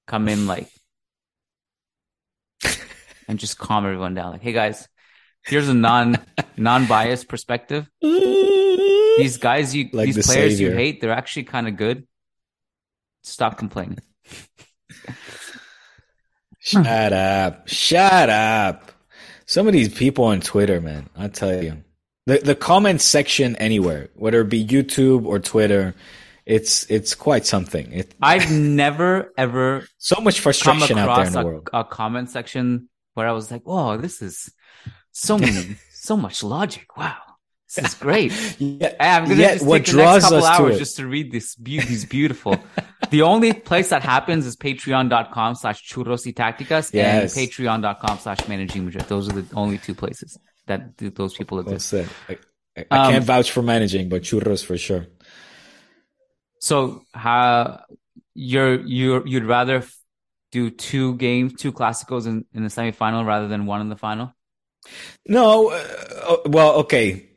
[0.07, 0.69] come in like
[3.27, 4.33] and just calm everyone down.
[4.33, 4.87] Like, hey guys,
[5.43, 6.17] here's a non
[6.57, 7.89] non biased perspective.
[8.01, 12.07] These guys you Like these the players you hate, they're actually kind of good.
[13.23, 13.99] Stop complaining.
[16.59, 17.67] Shut up.
[17.67, 18.91] Shut up.
[19.55, 21.81] Some of these people on Twitter, man, I tell you.
[22.25, 25.95] The the comment section anywhere, whether it be YouTube or Twitter,
[26.45, 27.89] it's it's quite something.
[27.93, 31.69] It I've never ever so much frustration out there in the a, world.
[31.71, 34.51] a comment section where I was like, "Whoa, this is
[35.13, 36.97] so many, so much logic.
[36.97, 37.15] Wow,
[37.75, 40.75] this is great." Yet, Hey, I'm gonna yet just what take the next couple hours
[40.75, 40.79] it.
[40.79, 41.55] just to read this.
[41.55, 42.57] Be- these beautiful.
[43.11, 47.35] the only place that happens is patreon.com slash churros y tácticas Yes.
[47.37, 48.89] and patreon.com slash managing.
[48.89, 51.87] Those are the only two places that th- those people exist.
[51.89, 52.09] said.
[52.29, 52.37] I,
[52.77, 55.05] I, I Um, can't vouch for managing, but churros for sure.
[56.59, 57.81] So, how
[58.33, 59.83] you're you you'd rather
[60.51, 64.33] do two games, two classicos in, in the semifinal rather than one in the final?
[65.27, 67.29] No, uh, well, okay.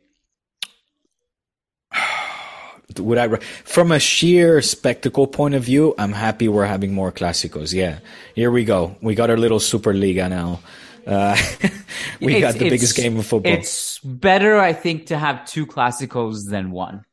[2.97, 7.75] Would I, from a sheer spectacle point of view, I'm happy we're having more clásicos.
[7.75, 7.99] Yeah,
[8.35, 8.97] here we go.
[9.03, 10.61] We got our little Superliga now.
[11.07, 11.37] Uh,
[12.21, 13.53] we It's- got the biggest game of football.
[13.53, 17.05] It's better, I think, to have two classicos than one.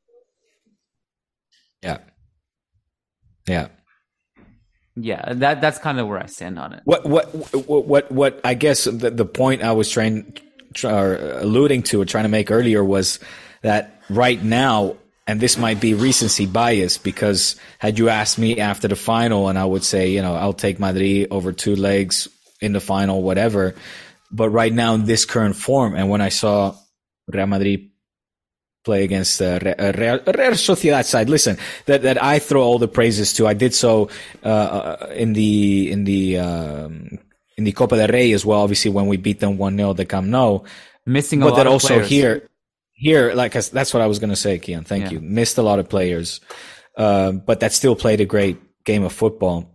[1.83, 1.99] Yeah,
[3.47, 3.67] yeah.
[4.97, 6.81] Yeah, that that's kind of where I stand on it.
[6.85, 7.25] What, what,
[7.67, 8.39] what, what, what?
[8.45, 10.37] I guess the, the point I was trying,
[10.73, 13.19] try, or alluding to, or trying to make earlier was
[13.61, 14.95] that right now,
[15.27, 19.57] and this might be recency bias, because had you asked me after the final, and
[19.57, 22.27] I would say, you know, I'll take Madrid over two legs
[22.61, 23.75] in the final, whatever.
[24.31, 26.75] But right now, in this current form, and when I saw
[27.27, 27.89] Real Madrid
[28.85, 31.27] play against uh, uh, Real, Real Sociedad side.
[31.27, 31.57] Listen,
[31.87, 33.47] that that I throw all the praises to.
[33.47, 34.09] I did so
[34.43, 37.17] uh, uh, in the in the um,
[37.57, 38.61] in the Copa del Rey as well.
[38.61, 40.63] Obviously, when we beat them one 0 the Camp Nou,
[41.05, 42.09] Missing a but lot that of also players.
[42.09, 42.49] here
[42.95, 44.85] here like that's what I was going to say, Kian.
[44.85, 45.11] Thank Yeah.
[45.13, 45.19] you.
[45.21, 46.41] Missed a lot of players,
[46.97, 49.71] uh, but that still played a great game of football.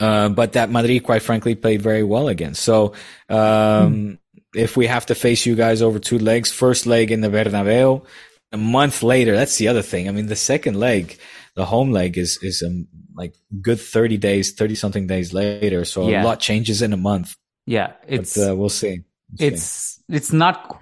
[0.00, 2.62] Uh, but that Madrid, quite frankly, played very well against.
[2.62, 2.92] So,
[3.28, 4.18] um,
[4.54, 8.04] if we have to face you guys over two legs, first leg in the Bernabeu,
[8.52, 10.08] a month later, that's the other thing.
[10.08, 11.18] I mean, the second leg,
[11.56, 12.86] the home leg is, is, um,
[13.16, 15.84] like good 30 days, 30 something days later.
[15.84, 16.22] So Yeah.
[16.22, 17.34] a lot changes in a month,
[17.66, 19.00] Yeah, it's but, uh, we'll see.
[19.30, 19.46] We'll see.
[19.46, 20.78] it's it's not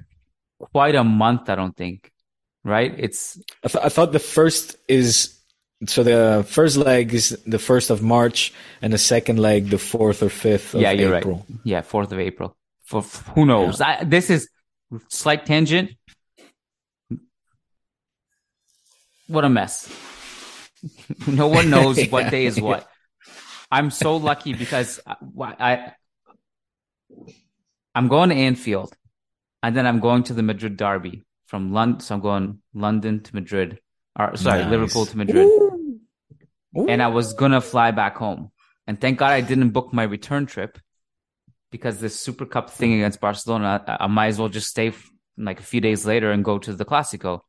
[0.58, 2.10] quite a month, I don't think.
[2.64, 2.94] Right?
[2.96, 5.36] It's I, th- I thought the first is
[5.86, 10.22] so the first leg is the first of March, and the second leg the fourth
[10.22, 11.44] or fifth of yeah, you're April.
[11.48, 11.58] right.
[11.64, 12.56] Yeah, fourth of April.
[12.84, 13.80] For who knows?
[13.80, 14.48] I, this is
[15.08, 15.90] slight tangent.
[19.26, 19.92] What a mess.
[21.26, 22.88] no one knows what day is what.
[23.70, 25.92] I'm so lucky because uh, I, I
[27.94, 28.94] I'm going to Anfield,
[29.66, 32.00] and then I'm going to the Madrid derby from London.
[32.00, 33.78] So I'm going London to Madrid,
[34.18, 34.70] or sorry, Nice.
[34.70, 36.86] Liverpool to Madrid Ooh.
[36.88, 38.50] and I was gonna fly back home.
[38.86, 40.78] And thank God I didn't book my return trip
[41.72, 45.10] because this Super Cup thing against Barcelona, I, I might as well just stay f-
[45.36, 47.40] like a few days later and go to the Clasico.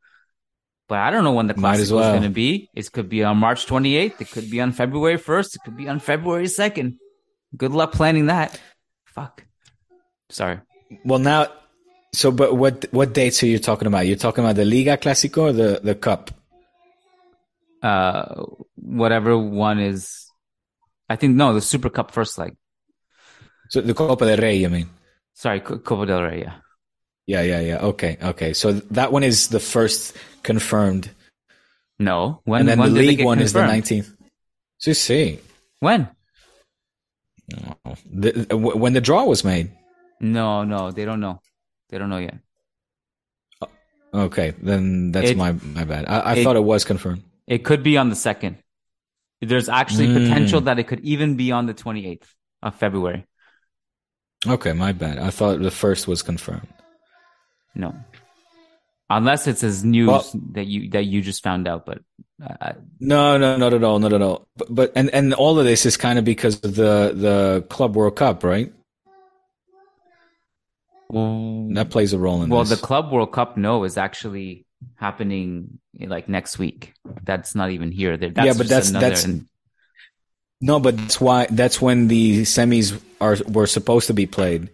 [0.90, 2.04] But I don't know when the Might Clasico as well.
[2.10, 2.70] is going to be.
[2.74, 4.20] It could be on March 28th.
[4.22, 5.56] It could be on February 1st.
[5.56, 6.96] It could be on February 2nd.
[7.56, 8.60] Good luck planning that.
[9.06, 9.44] Fuck.
[10.30, 10.60] Sorry.
[11.06, 11.48] Well, now,
[12.14, 14.08] so but what what dates are you talking about?
[14.08, 16.32] You're talking about the Liga Clásico or the the Cup?
[17.82, 18.44] Uh,
[18.76, 20.26] whatever one is.
[21.10, 22.56] I think no, the Super Cup first leg.
[23.70, 24.90] So the Copa del Rey, you mean?
[25.34, 26.42] Sorry, Copa del Rey.
[26.42, 26.56] Yeah.
[27.28, 27.78] Yeah, yeah, yeah.
[27.80, 28.54] Okay, okay.
[28.54, 31.10] So that one is the first confirmed,
[32.00, 32.42] No.
[32.46, 32.62] When?
[32.62, 34.10] and then when the league one is the nineteenth.
[34.80, 35.40] So see,
[35.80, 36.08] When?
[38.10, 39.72] the, when the draw was made.
[40.20, 41.42] No, no, they don't know.
[41.90, 42.38] They don't know yet.
[44.14, 46.06] Okay, then that's It- my my bad.
[46.08, 47.24] I, I it- thought it was confirmed.
[47.46, 48.58] It could be on the second.
[49.42, 50.24] There's actually Mm.
[50.24, 52.28] potential that it could even be on the 28th
[52.64, 53.26] of February.
[54.48, 55.20] Okay, my bad.
[55.20, 56.68] I thought the first was confirmed.
[57.76, 57.94] No,
[59.10, 61.86] unless it's as news Well- that you that you just found out.
[61.86, 62.00] But
[62.42, 64.48] uh, No, no, not at all, not at all.
[64.58, 67.96] But, but and and all of this is kind of because of the the Club
[67.96, 68.74] World Cup, right?
[71.10, 72.76] Well, That plays a role in well, the.
[72.76, 74.66] Club World Cup no is actually
[74.96, 76.94] happening like next week.
[77.24, 78.18] That's not even here.
[78.18, 79.28] That's yeah, but that's another, that's
[80.62, 84.70] no, but that's why that's when the semis are were supposed to be played.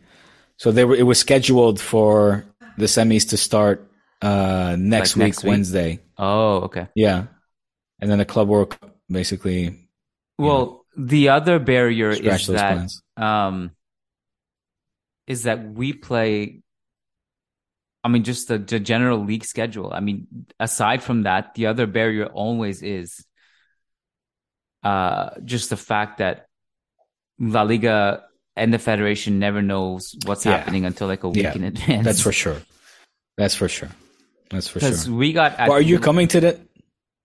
[0.57, 2.45] So they were it was scheduled for
[2.77, 3.89] the semis to start
[4.21, 5.49] uh next, Like week, next week?
[5.49, 5.99] Wednesday.
[6.17, 6.87] Oh, okay.
[6.95, 7.25] Yeah.
[7.99, 9.89] And then the club World Cup basically
[10.37, 13.01] Well, the other barrier is that plans.
[13.17, 13.71] um
[15.27, 16.61] is that we play
[18.03, 19.91] I mean just the, the general league schedule.
[19.93, 20.27] I mean,
[20.59, 23.25] aside from that, the other barrier always is
[24.83, 26.47] uh just the fact that
[27.39, 28.23] La Liga
[28.55, 30.57] and the federation never knows what's Yeah.
[30.57, 31.55] happening until like a week Yeah.
[31.55, 32.03] in advance.
[32.05, 32.57] That's for sure.
[33.37, 33.89] That's for sure.
[34.49, 35.13] That's for sure.
[35.15, 35.57] we got.
[35.57, 36.59] Well, are you coming to the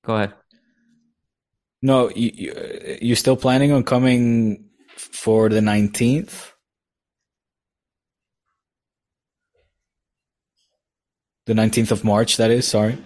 [0.05, 0.33] Go ahead.
[1.83, 4.65] No, you, you you still planning on coming
[4.97, 6.53] for the 19th?
[11.49, 12.99] The 19th of March, that is, sorry.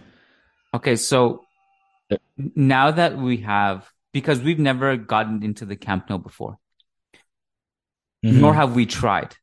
[0.74, 1.44] Okay, so
[2.57, 6.59] now that we have, because we've never gotten into the Camp Nou before,
[8.24, 8.40] Mhm.
[8.40, 9.37] nor have we tried.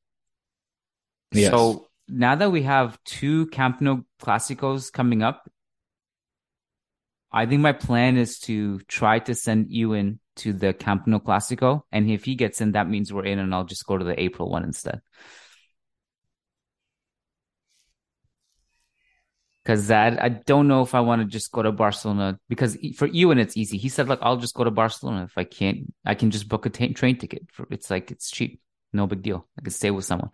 [1.31, 1.51] Yes.
[1.51, 5.49] So now that we have two Camp Nou Clásicos coming up,
[7.31, 11.83] I think my plan is to try to send Ewan to the Camp Nou Clásico,
[11.89, 14.19] and if he gets in, that means we're in, and I'll just go to the
[14.19, 14.99] April one instead.
[19.63, 23.07] Because that I don't know if I want to just go to Barcelona because for
[23.07, 23.77] Ewan it's easy.
[23.77, 25.93] He said, "Look, I'll just go to Barcelona if I can't.
[26.05, 27.43] I can just book a train ticket.
[27.51, 28.61] For it's like it's cheap,
[28.93, 29.47] no big deal.
[29.57, 30.31] I can stay with someone."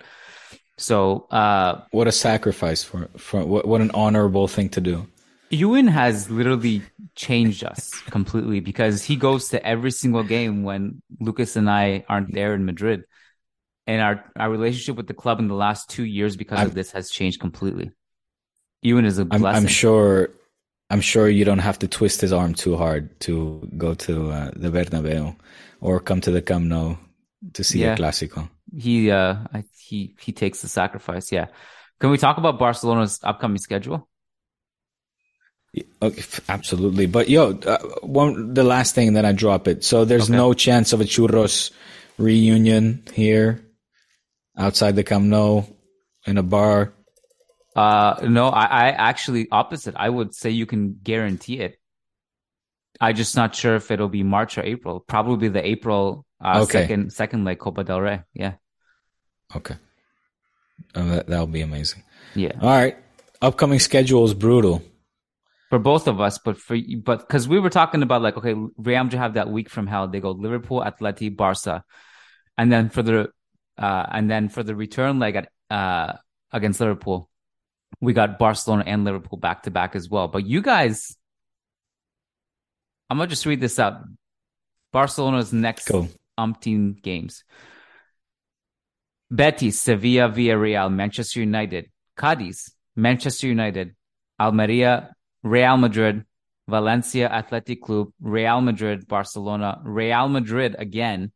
[0.78, 5.08] So uh, what a sacrifice for for what what an honorable thing to do.
[5.50, 6.82] Ewan has literally
[7.16, 12.34] changed us completely because he goes to every single game when Lucas and I aren't
[12.34, 13.04] there in Madrid.
[13.88, 16.74] And our, our relationship with the club in the last two years because I'm- of
[16.74, 17.92] this has changed completely.
[18.86, 19.64] Ewan is a I'm blessing.
[19.64, 20.30] I'm sure
[20.94, 23.34] I'm sure you don't have to twist his arm too hard to
[23.78, 25.36] go to uh, the Bernabeu
[25.82, 26.96] or come to the Camp Nou
[27.54, 27.94] to see Yeah.
[27.94, 28.50] a clásico.
[28.86, 31.32] he uh I, he he takes the sacrifice.
[31.38, 31.48] Yeah.
[32.00, 34.00] Can we talk about Barcelona's upcoming schedule?
[36.02, 37.06] Okay, absolutely.
[37.06, 39.84] But yo, uh, one the last thing that I drop it.
[39.84, 40.38] So there's Okay.
[40.38, 41.72] no chance of a churros
[42.18, 43.60] reunion here
[44.58, 45.64] outside the Camp Nou
[46.26, 46.94] in a bar.
[47.76, 49.96] Uh no, I, I actually opposite.
[49.98, 51.78] I would say you can guarantee it.
[53.02, 55.02] I'm just not sure if it'll be March or April.
[55.02, 56.72] Probably the April uh, Okay.
[56.84, 58.22] second second leg Copa del Rey.
[58.34, 58.54] Yeah.
[59.56, 59.76] Okay,
[60.96, 62.04] um, that that'll be amazing.
[62.34, 62.54] Yeah.
[62.62, 62.98] All right,
[63.42, 64.82] upcoming schedule is brutal.
[65.70, 69.04] For both of us, but for but because we were talking about like okay, Real
[69.04, 70.08] Madrid have that week from hell.
[70.08, 71.84] They go Liverpool, Atleti, Barca,
[72.58, 73.30] and then for the
[73.78, 76.14] uh and then for the return leg at uh
[76.52, 77.30] against Liverpool,
[78.02, 80.28] we got Barcelona and Liverpool back to back as well.
[80.28, 81.16] But you guys,
[83.10, 84.02] I'm gonna just read this out.
[84.92, 86.08] Barcelona's next Go.
[86.40, 87.44] umpteen games.
[89.32, 93.96] Betis, Sevilla, Villarreal, Manchester United, Cadiz, Manchester United,
[94.40, 96.24] Almeria, Real Madrid,
[96.68, 101.32] Valencia Athletic Club, Real Madrid, Barcelona, Real Madrid again,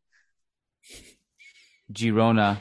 [1.92, 2.58] Girona,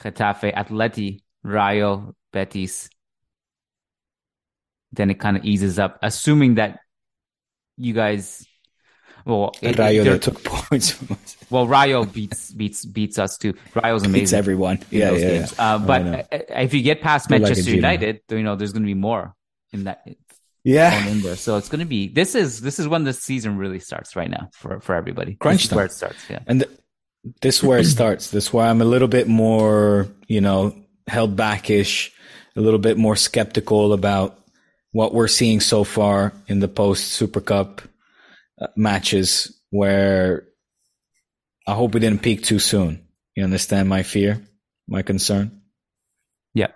[0.00, 2.88] Getafe, Atleti, Rayo, Betis.
[4.92, 6.80] Then it kind of eases up, assuming that
[7.76, 8.46] you guys,
[9.24, 10.96] well, it- Rayo they're- took points
[11.50, 13.54] well, Rayo beats beats beats us too.
[13.74, 14.20] Rayo's amazing.
[14.20, 14.78] Beats everyone.
[14.90, 15.46] Yeah, yeah, yeah.
[15.58, 17.70] Uh, but if you get past Manchester.
[17.70, 19.34] United, you know there's going to be more
[19.72, 20.06] in that
[20.66, 21.34] yeah.
[21.34, 24.28] So it's going to be this is this is when the season really starts right
[24.28, 25.34] now for for everybody.
[25.34, 26.28] Crunch This is where it starts.
[26.28, 26.40] Yeah.
[26.48, 26.78] And th-
[27.40, 28.30] this is where it starts.
[28.30, 30.74] This is why I'm a little bit more, you know,
[31.06, 32.12] held backish,
[32.56, 34.40] a little bit more skeptical about
[34.96, 37.82] what we're seeing so far in the post Super Cup
[38.58, 39.52] uh, matches.
[39.68, 40.48] Where
[41.66, 43.06] I hope we didn't peak too soon.
[43.34, 44.40] You understand my fear,
[44.88, 45.60] my concern.
[46.54, 46.72] Yeah,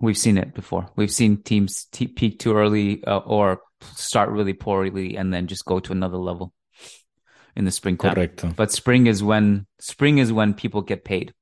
[0.00, 0.90] we've seen it before.
[0.96, 3.62] We've seen teams t- peak too early uh, or
[3.94, 6.52] start really poorly and then just go to another level
[7.56, 8.54] in the spring Correcto.
[8.54, 11.32] But spring is when spring is when people get paid.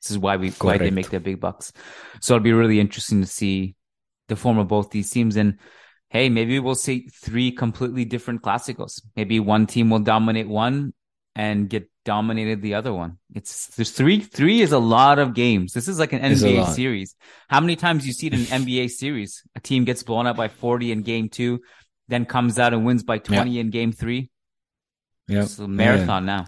[0.00, 1.70] This is why we why they make their big bucks.
[2.22, 3.76] So it'll be really interesting to see
[4.28, 5.36] the form of both these teams.
[5.36, 5.58] And
[6.08, 9.02] hey, maybe we'll see three completely different classicals.
[9.16, 10.94] Maybe one team will dominate one
[11.34, 13.18] and get dominated the other one.
[13.34, 15.72] It's there's three three is a lot of games.
[15.72, 17.16] This is like an NBA series.
[17.48, 19.42] How many times you see it in an NBA series?
[19.56, 21.60] A team gets blown up by 40 in game two,
[22.08, 24.30] then comes out and wins by 20 in game three.
[25.26, 25.42] Yeah.
[25.42, 26.46] It's a marathon now.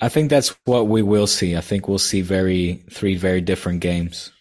[0.00, 1.56] I think that's what we will see.
[1.56, 4.32] I think we'll see very three very different games.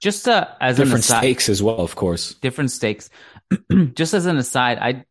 [0.00, 2.34] Just uh, as different an aside, stakes as well, of course.
[2.40, 3.10] different stakes.
[3.94, 5.04] Just as an aside, I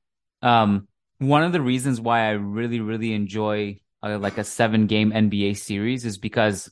[0.48, 0.88] um
[1.20, 5.54] one of the reasons why I really really enjoy uh, like a seven game NBA
[5.56, 6.70] series is because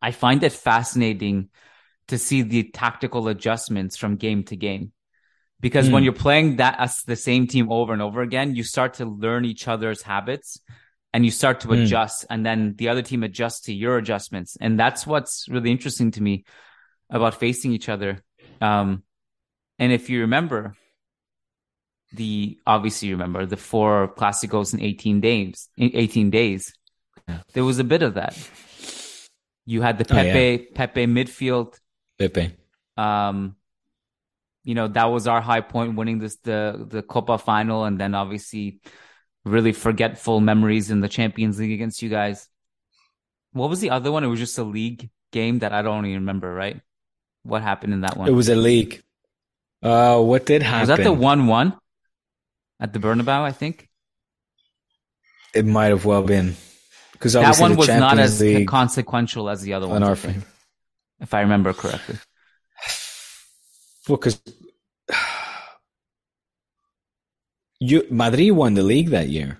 [0.00, 1.48] I find it fascinating
[2.08, 4.92] to see the tactical adjustments from game to game.
[5.60, 6.04] Because when Mm.
[6.04, 9.44] you're playing that as the same team over and over again, you start to learn
[9.44, 10.60] each other's habits
[11.14, 11.74] and you start to Mm.
[11.74, 14.56] adjust and then the other team adjusts to your adjustments.
[14.60, 16.44] And that's what's really interesting to me
[17.12, 18.20] about facing each other.
[18.60, 19.04] Um,
[19.78, 20.74] and if you remember
[22.12, 26.72] the, obviously you remember the four Clásicos in 18 days, in 18 days,
[27.28, 27.40] Yeah.
[27.54, 28.36] there was a bit of that.
[29.64, 30.32] You had the Oh, yeah.
[30.32, 31.78] Pepe, Pepe midfield,
[32.18, 32.50] Pepe.
[32.96, 33.54] um,
[34.64, 38.14] you know that was our high point, winning this the the Copa final, and then
[38.14, 38.80] obviously
[39.44, 42.48] really forgetful memories in the Champions League against you guys.
[43.52, 44.24] What was the other one?
[44.24, 46.52] It was just a league game that I don't even remember.
[46.52, 46.80] Right?
[47.44, 48.28] What happened in that one?
[48.28, 49.02] It was a league.
[49.82, 50.80] Uh, what did happen?
[50.80, 51.76] Was that the one one
[52.78, 53.42] at the Bernabeu?
[53.42, 53.88] I think
[55.54, 56.54] It might have well been
[57.12, 60.44] because that one was not as League consequential as the other on I think,
[61.20, 62.16] if I remember correctly.
[64.08, 64.40] Well, because
[67.80, 69.58] you Madrid won the league that year.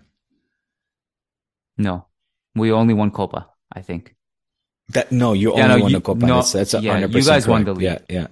[1.76, 2.07] No,
[2.55, 3.49] we only won Copa.
[3.72, 4.14] I think.
[4.91, 6.26] That no, you Yeah, only no, won you- the Copa.
[6.26, 8.05] no, that's that's yeah, 100% you guys won the correct.
[8.11, 8.26] Yeah, yeah.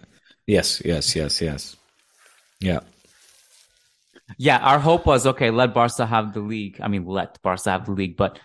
[0.47, 1.77] Yes, yes, yes, yes.
[2.61, 2.81] Yeah.
[4.39, 5.51] Yeah, our hope was okay.
[5.51, 6.81] Let Barca have the league.
[6.81, 8.39] I mean, let Barca have the league, but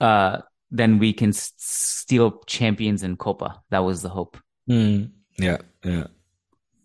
[0.00, 0.38] uh,
[0.70, 3.62] then we can s- steal champions in Copa.
[3.70, 4.36] That was the hope.
[4.68, 6.06] Mm, yeah, yeah.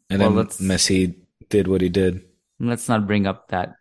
[0.10, 1.16] And Well, then Messi
[1.50, 2.24] did what he did.
[2.60, 3.76] Let's not bring up that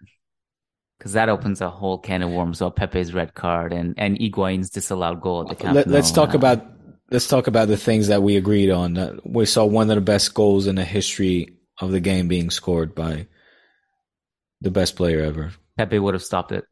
[0.99, 4.71] because that opens a whole can of worms about Pepe's red card and and Higuain's
[4.71, 6.15] disallowed goal at the Camp Let, let's Nou.
[6.27, 6.74] talk Uh, about
[7.15, 9.21] let's talk about the things that we agreed on.
[9.23, 12.93] We saw one of the best goals in the history of the game being scored
[12.93, 13.29] by
[14.61, 15.53] the best player ever.
[15.79, 16.65] Pepe would have stopped it.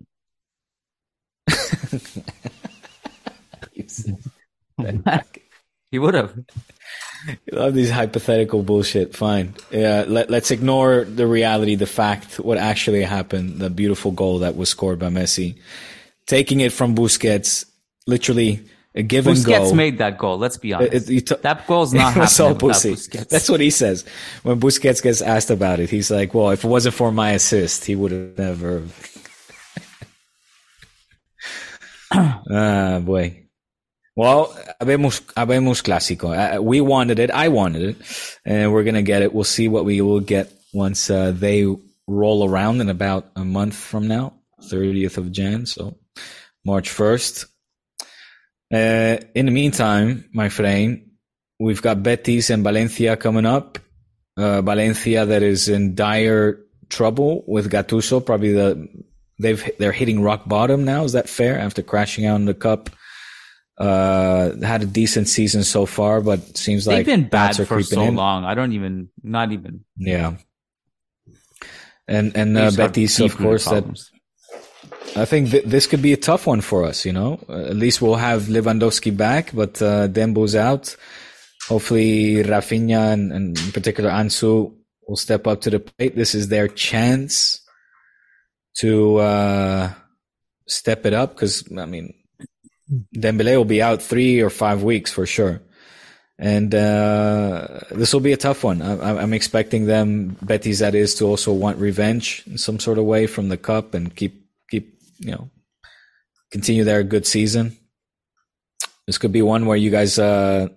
[5.92, 6.36] he would have.
[7.28, 9.14] I love these hypothetical bullshit.
[9.14, 9.54] Fine.
[9.70, 14.56] Yeah, let, let's ignore the reality, the fact, what actually happened, the beautiful goal that
[14.56, 15.60] was scored by Messi.
[16.26, 17.64] Taking it from Busquets,
[18.08, 18.64] literally
[18.94, 20.36] a give and Busquets made that goal.
[20.38, 21.10] Let's be honest.
[21.10, 22.92] It- t- that goal's not It was so happening pussy.
[22.92, 23.28] Busquets.
[23.28, 24.04] That's what he says.
[24.42, 27.86] When Busquets gets asked about it, he's like, well, if it wasn't for my assist,
[27.86, 28.82] he would have never.
[32.50, 33.38] ah, boy.
[34.14, 36.36] Well, habemos, habemos clásico.
[36.36, 37.30] Uh, we wanted it.
[37.30, 37.96] I wanted it.
[38.44, 39.32] And we're going to get it.
[39.32, 41.66] We'll see what we will get once uh, they
[42.06, 44.34] roll around in about a month from now,
[44.64, 45.64] 30th of Jan.
[45.64, 45.96] So
[46.64, 47.46] March 1st.
[48.72, 51.10] Uh, in the meantime, my friend,
[51.58, 53.78] we've got Betis and Valencia coming up.
[54.36, 56.58] Uh, Valencia that is in dire
[56.88, 58.24] trouble with Gattuso.
[58.24, 58.88] Probably the
[59.38, 61.04] they've they're hitting rock bottom now.
[61.04, 61.58] Is that fair?
[61.58, 62.88] After crashing out in the cup,
[63.76, 67.66] uh, had a decent season so far, but seems like They've been bad bats are
[67.66, 68.16] for creeping so in.
[68.16, 68.44] long.
[68.44, 69.84] I don't even, not even.
[69.96, 70.36] Yeah,
[72.08, 73.84] and and uh, Betis, of course, that.
[75.14, 77.04] I think th- this could be a tough one for us.
[77.04, 80.96] You know, uh, at least we'll have Lewandowski back, but uh, Dembo's out.
[81.68, 84.74] Hopefully, Raphinha and, and in particular Ansu
[85.06, 86.16] will step up to the plate.
[86.16, 87.60] This is their chance
[88.78, 89.90] to uh,
[90.66, 92.14] step it up because I mean,
[93.14, 95.60] Dembele will be out three or five weeks for sure.
[96.38, 98.82] And uh, this will be a tough one.
[98.82, 103.04] I, I'm expecting them, Betis that is, to also want revenge in some sort of
[103.04, 104.41] way from the cup and keep
[105.22, 105.50] you know
[106.50, 107.76] continue their good season.
[109.06, 110.68] This could be one where you guys uh,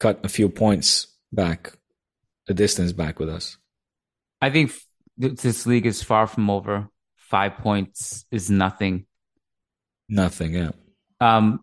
[0.00, 1.72] cut a few points back,
[2.48, 3.56] a distance back with us.
[4.40, 4.72] I think
[5.16, 6.88] this league is far from over.
[7.16, 9.06] Five points is nothing.
[10.08, 10.70] Nothing, yeah,
[11.20, 11.60] Um,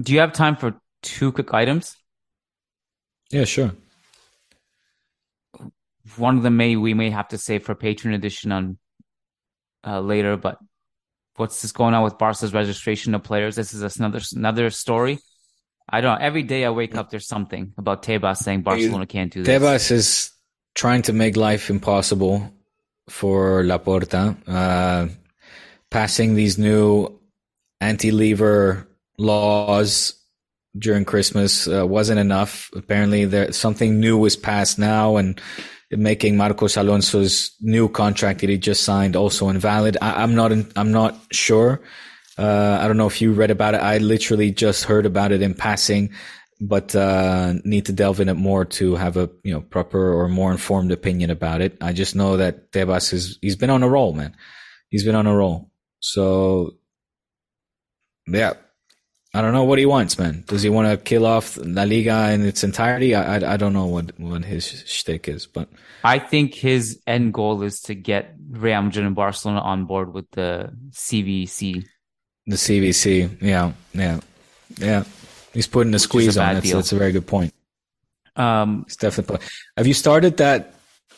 [0.00, 1.94] do you have time for two quick items?
[3.30, 3.72] yeah, sure.
[6.16, 8.78] One of them may we may have to save for Patreon edition on
[9.86, 10.58] uh, later, but
[11.38, 13.56] what's this going on with Barca's registration of players?
[13.56, 15.18] This is another another story.
[15.88, 16.24] I don't know.
[16.24, 19.62] Every day I wake up, there's something about Tebas saying Barcelona can't do this.
[19.62, 20.30] Tebas is
[20.74, 22.52] trying to make life impossible
[23.08, 25.08] for Laporta, uh,
[25.90, 27.18] passing these new
[27.80, 28.86] anti-lever
[29.16, 30.14] laws
[30.76, 32.70] during Christmas uh, wasn't enough.
[32.74, 35.40] Apparently, there something new was passed now, and
[35.90, 39.96] making Marcos Alonso's new contract that he just signed also invalid.
[40.02, 40.52] I, I'm not.
[40.52, 41.80] In, I'm not sure.
[42.36, 43.82] Uh, I don't know if you read about it.
[43.82, 46.10] I literally just heard about it in passing.
[46.60, 50.28] but uh, need to delve in it more to have a you know proper or
[50.28, 51.76] more informed opinion about it.
[51.80, 54.36] I just know that Tebas is he's been on a roll, man.
[54.88, 55.70] He's been on a roll.
[56.00, 56.72] So
[58.26, 58.54] yeah,
[59.34, 60.42] I don't know what he wants, man.
[60.46, 63.14] Does he want to kill off La Liga in its entirety?
[63.14, 65.68] I, I, I don't know what what his shtick is, but
[66.02, 70.30] I think his end goal is to get Real Madrid and Barcelona on board with
[70.30, 71.84] the CVC.
[72.46, 74.20] The CVC, yeah, yeah,
[74.78, 75.04] yeah.
[75.52, 76.54] He's putting a squeeze on.
[76.54, 77.52] That's, that's, a very good point.
[78.34, 79.40] Um, it's definitely.
[79.76, 80.72] Have you started that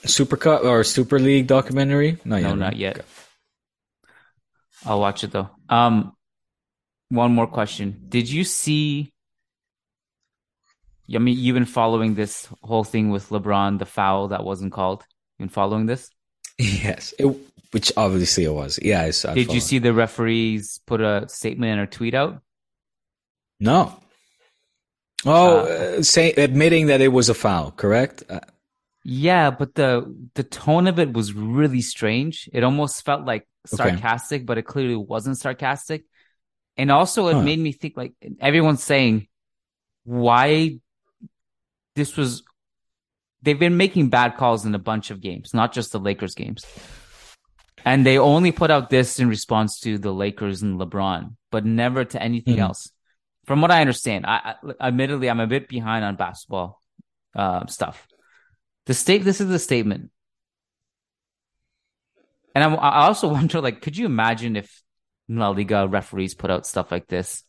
[0.04, 2.18] Super Cup or Super League documentary?
[2.24, 2.58] Not no, yet.
[2.58, 3.04] not yet.
[4.84, 5.50] I'll watch it though.
[5.68, 6.16] Um,
[7.10, 8.06] one more question.
[8.08, 9.12] Did you see?
[11.12, 15.04] I mean, you've been following this whole thing with LeBron, the foul that wasn't called.
[15.38, 16.08] You've been following this?
[16.56, 17.26] Yes, it,
[17.72, 18.78] which obviously it was.
[18.80, 19.34] Yeah, I saw.
[19.34, 22.42] Did you see the referees put a statement or tweet out?
[23.58, 24.00] No.
[25.26, 25.62] Oh, uh,
[25.98, 28.22] uh, say admitting that it was a foul, correct?
[28.28, 28.40] Uh,
[29.04, 32.48] yeah, but the the tone of it was really strange.
[32.52, 34.44] It almost felt like sarcastic, okay.
[34.44, 36.04] but it clearly wasn't sarcastic.
[36.80, 37.42] And also, it huh.
[37.42, 39.28] made me think like everyone's saying,
[40.04, 40.78] why
[41.94, 42.42] this was.
[43.42, 46.64] They've been making bad calls in a bunch of games, not just the Lakers games.
[47.84, 52.04] And they only put out this in response to the Lakers and LeBron, but never
[52.06, 52.62] to anything mm-hmm.
[52.62, 52.90] else.
[53.44, 56.80] From what I understand, I, I, admittedly I'm a bit behind on basketball
[57.34, 58.08] uh, stuff.
[58.86, 59.22] The state.
[59.24, 60.10] This is the statement,
[62.54, 64.82] and I'm, I also wonder, like, could you imagine if
[65.38, 67.42] La Liga referees put out stuff like this?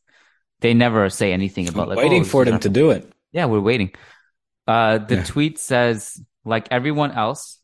[0.60, 3.12] They never say anything about like waiting oh, for them to do it.
[3.32, 3.92] Yeah, we're waiting.
[4.68, 5.24] Uh, the yeah.
[5.24, 7.60] tweet says, like everyone else,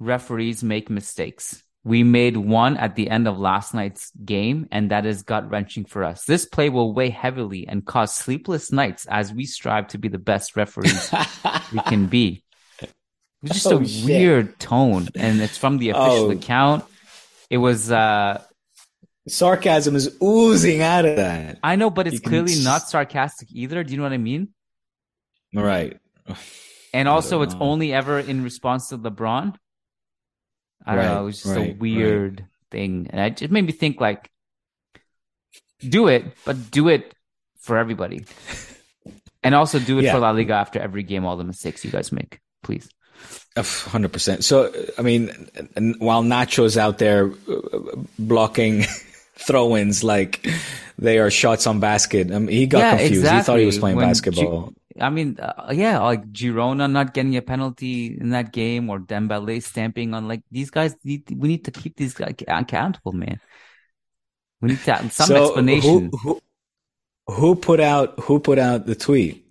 [0.00, 1.62] referees make mistakes.
[1.84, 5.84] We made one at the end of last night's game, and that is gut wrenching
[5.84, 6.24] for us.
[6.24, 10.18] This play will weigh heavily and cause sleepless nights as we strive to be the
[10.18, 11.10] best referees
[11.72, 12.42] we can be.
[13.42, 14.04] It's just oh, a shit.
[14.04, 16.30] weird tone, and it's from the official oh.
[16.32, 16.84] account.
[17.48, 18.42] It was uh
[19.28, 21.58] sarcasm is oozing out of that.
[21.62, 22.64] I know, but it's you clearly can...
[22.64, 23.82] not sarcastic either.
[23.84, 24.48] Do you know what I mean?
[25.54, 25.98] Right.
[26.92, 29.54] And also, it's only ever in response to LeBron.
[30.84, 31.22] I don't know.
[31.22, 32.48] It was just right, a weird right.
[32.70, 34.30] thing, and it just made me think like,
[35.80, 37.14] do it, but do it
[37.60, 38.24] for everybody,
[39.42, 40.12] and also do it yeah.
[40.12, 41.26] for La Liga after every game.
[41.26, 42.88] All the mistakes you guys make, please.
[43.56, 44.44] Hundred percent.
[44.44, 45.50] So, I mean,
[45.98, 48.84] while Nacho's out there uh, blocking
[49.38, 50.46] throw-ins like
[50.98, 53.22] they are shots on basket, I mean, he got yeah, confused.
[53.22, 53.38] Exactly.
[53.38, 54.68] He thought he was playing when basketball.
[54.68, 58.98] G- I mean, uh, yeah, like Girona not getting a penalty in that game, or
[58.98, 60.96] Dembele stamping on like these guys.
[61.04, 63.40] Need, we need to keep these guys accountable, man.
[64.60, 66.10] We need to some so explanation.
[66.10, 66.40] Who, who,
[67.28, 69.44] who put out who put out the tweet?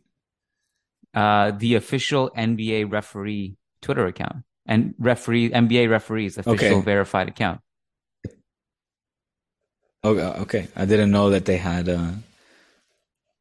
[1.13, 6.81] Uh, the official NBA referee Twitter account and referee NBA referees official okay.
[6.81, 7.61] verified account.
[10.03, 10.67] Oh, uh, okay.
[10.75, 11.89] I didn't know that they had.
[11.89, 12.11] Uh,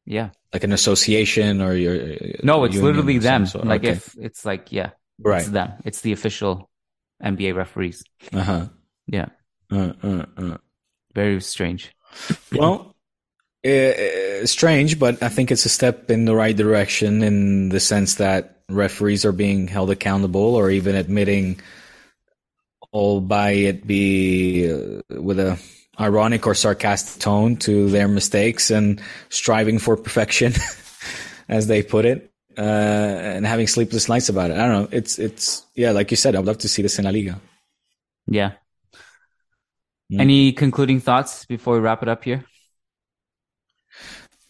[0.05, 2.17] yeah, like an association or your.
[2.43, 3.45] No, it's literally them.
[3.55, 3.91] Like okay.
[3.91, 5.41] if it's like yeah, right.
[5.41, 5.73] It's them.
[5.83, 6.69] It's the official
[7.23, 8.03] NBA referees.
[8.33, 8.65] Uh huh.
[9.07, 9.27] Yeah.
[9.71, 10.57] Uh, uh, uh.
[11.13, 11.93] Very strange.
[12.53, 12.95] well,
[13.65, 18.15] uh, strange, but I think it's a step in the right direction in the sense
[18.15, 21.59] that referees are being held accountable or even admitting,
[22.93, 25.59] albeit be uh, with a
[25.99, 30.53] ironic or sarcastic tone to their mistakes and striving for perfection,
[31.49, 34.57] as they put it, uh, and having sleepless nights about it.
[34.57, 34.89] I don't know.
[34.91, 37.39] It's it's yeah, like you said, I'd love to see this in La Liga.
[38.27, 38.53] Yeah.
[40.11, 40.21] Mm.
[40.21, 42.45] Any concluding thoughts before we wrap it up here?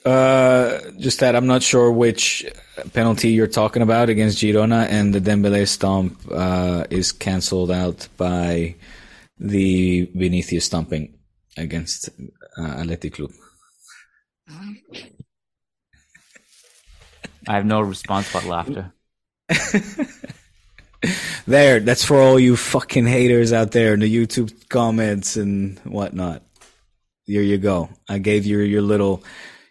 [0.05, 2.45] Uh, just that I'm not sure which
[2.93, 8.75] penalty you're talking about against Girona, and the Dembele stomp uh, is cancelled out by
[9.39, 11.16] the Vinicius stomping
[11.57, 12.09] against
[12.57, 13.31] uh, Athletic Club.
[17.47, 18.93] I have no response but laughter.
[21.47, 26.43] there, that's for all you fucking haters out there in the YouTube comments and whatnot.
[27.25, 27.89] Here you go.
[28.07, 29.23] I gave you your little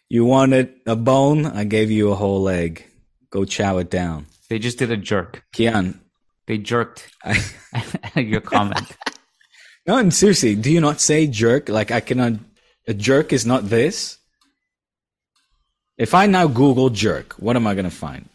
[0.08, 1.46] you wanted a bone?
[1.46, 2.84] I gave you a whole leg.
[3.30, 4.26] Go chow it down.
[4.48, 5.42] They just did a jerk.
[5.52, 5.98] Kian.
[6.46, 7.10] They jerked
[8.14, 8.96] your comment.
[9.86, 11.68] No, and seriously, do you not say jerk?
[11.68, 12.34] Like I cannot.
[12.88, 14.18] A jerk is not this.
[15.98, 18.28] If I now Google jerk, what am I going to find?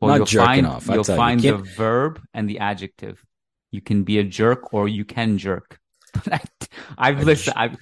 [0.00, 0.86] Well, not you'll jerking find, off.
[0.86, 1.56] You'll find you.
[1.56, 3.22] the verb and the adjective.
[3.70, 5.78] You can be a jerk or you can jerk.
[6.98, 7.54] I've listened.
[7.56, 7.76] I've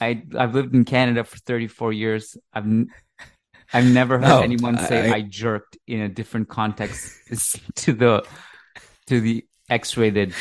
[0.00, 2.36] I I've lived in Canada for 34 years.
[2.52, 2.66] I've
[3.72, 7.16] I've never heard No, anyone say I- I, jerked in a different context
[7.76, 8.24] to the
[9.06, 10.34] to the X-rated.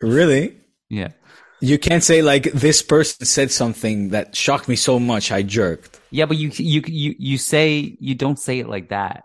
[0.00, 0.56] Really?
[0.88, 1.08] Yeah,
[1.60, 6.00] You can't say like this person said something that shocked me so much I jerked.
[6.10, 9.24] yeah, but you you you you say you don't say it like that.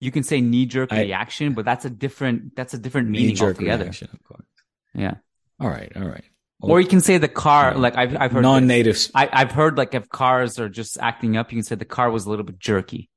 [0.00, 3.56] You can say knee-jerk I- reaction, but that's a different that's a different meaning Knee-jerk
[3.56, 3.84] altogether.
[3.84, 4.46] reaction, of course.
[4.94, 5.14] Yeah,
[5.60, 6.24] All right, all right.
[6.60, 7.74] or you can say the car.
[7.76, 8.98] Like I've I've heard non-native.
[9.14, 12.10] I, I've heard like if cars are just acting up, you can say the car
[12.10, 13.08] was a little bit jerky.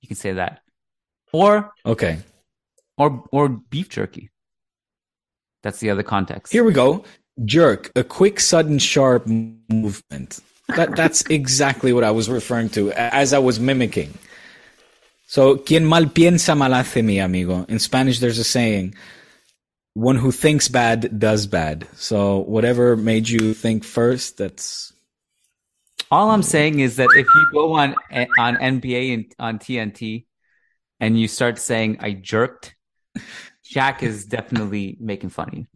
[0.00, 0.60] You can say that,
[1.32, 2.18] or Okay,
[2.98, 4.30] or or beef jerky.
[5.62, 6.52] That's the other context.
[6.52, 7.04] here we go.
[7.44, 10.40] Jerk, a quick, sudden, sharp movement.
[10.76, 14.12] That that's exactly what I was referring to as I was mimicking.
[15.26, 17.64] So, quien mal piensa mal hace, mi amigo.
[17.68, 18.94] In Spanish, there's a saying:
[19.94, 24.92] "One who thinks bad does bad." So, whatever made you think first, that's
[26.12, 30.26] All I'm saying is that if you go on eh, on NBA and on TNT
[31.00, 32.76] and you start saying I jerked,
[33.64, 35.66] Shaq is definitely making fun of you.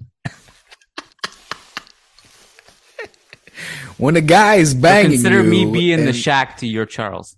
[3.99, 7.37] when a guy is So banging consider me being the and- Shaq to your Charles.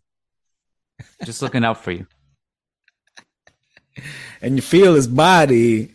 [1.24, 2.06] Just looking out for you.
[4.42, 5.94] and you feel his body.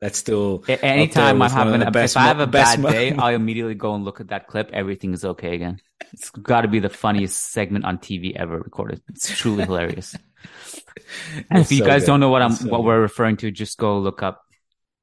[0.00, 2.40] That's still A- up there Anytime I with have one an, best if I have
[2.40, 4.70] a bad day, I'll immediately go and look at that clip.
[4.72, 5.78] Everything is okay again.
[6.12, 9.00] It's got to be the funniest segment on TV ever recorded.
[9.10, 10.16] It's truly hilarious.
[11.50, 12.06] If you so guys good.
[12.06, 12.84] don't know what I'm so what good.
[12.86, 14.42] we're referring to, just go look up.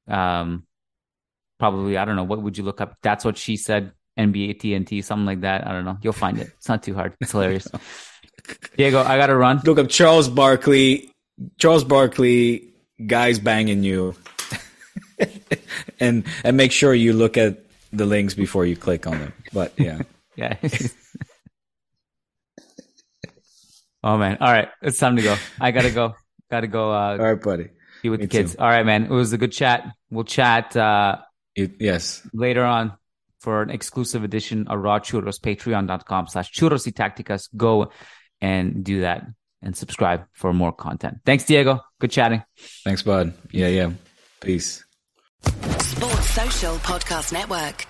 [0.07, 0.65] Um,
[1.59, 2.97] probably I don't know what would you look up.
[3.01, 3.91] That's what she said.
[4.17, 5.65] NBA TNT, something like that.
[5.65, 5.97] I don't know.
[6.01, 6.47] You'll find it.
[6.57, 7.13] It's not too hard.
[7.21, 7.67] It's hilarious.
[8.77, 9.61] Diego, I gotta run.
[9.65, 11.09] look up Charles Barkley.
[11.57, 12.73] Charles Barkley,
[13.05, 14.15] guys banging you,
[15.99, 17.59] and and make sure you look at
[17.93, 19.33] the links before you click on them.
[19.53, 20.01] But yeah,
[20.35, 20.57] Yeah.
[24.03, 24.37] Oh man.
[24.41, 24.69] All right.
[24.81, 25.35] It's time to go.
[25.59, 26.15] I gotta go.
[26.49, 27.69] Gotta go uh all right, buddy.
[28.01, 28.55] be with me the kids.
[28.55, 28.61] too.
[28.61, 29.05] All right, man.
[29.05, 29.85] It was a good chat.
[30.09, 31.17] We'll chat uh
[31.55, 32.93] You, yes, later on
[33.39, 37.49] for an exclusive edition of Raw Churros, patreon.com slash churros y tacticas.
[37.55, 37.91] Go
[38.41, 39.25] and do that
[39.61, 41.19] and subscribe for more content.
[41.25, 41.81] Thanks, Diego.
[41.99, 42.43] Good chatting.
[42.83, 43.33] thanks, bud.
[43.51, 43.91] Yeah, yeah.
[44.41, 44.83] Peace.
[45.43, 47.85] Sports Social Podcast Network.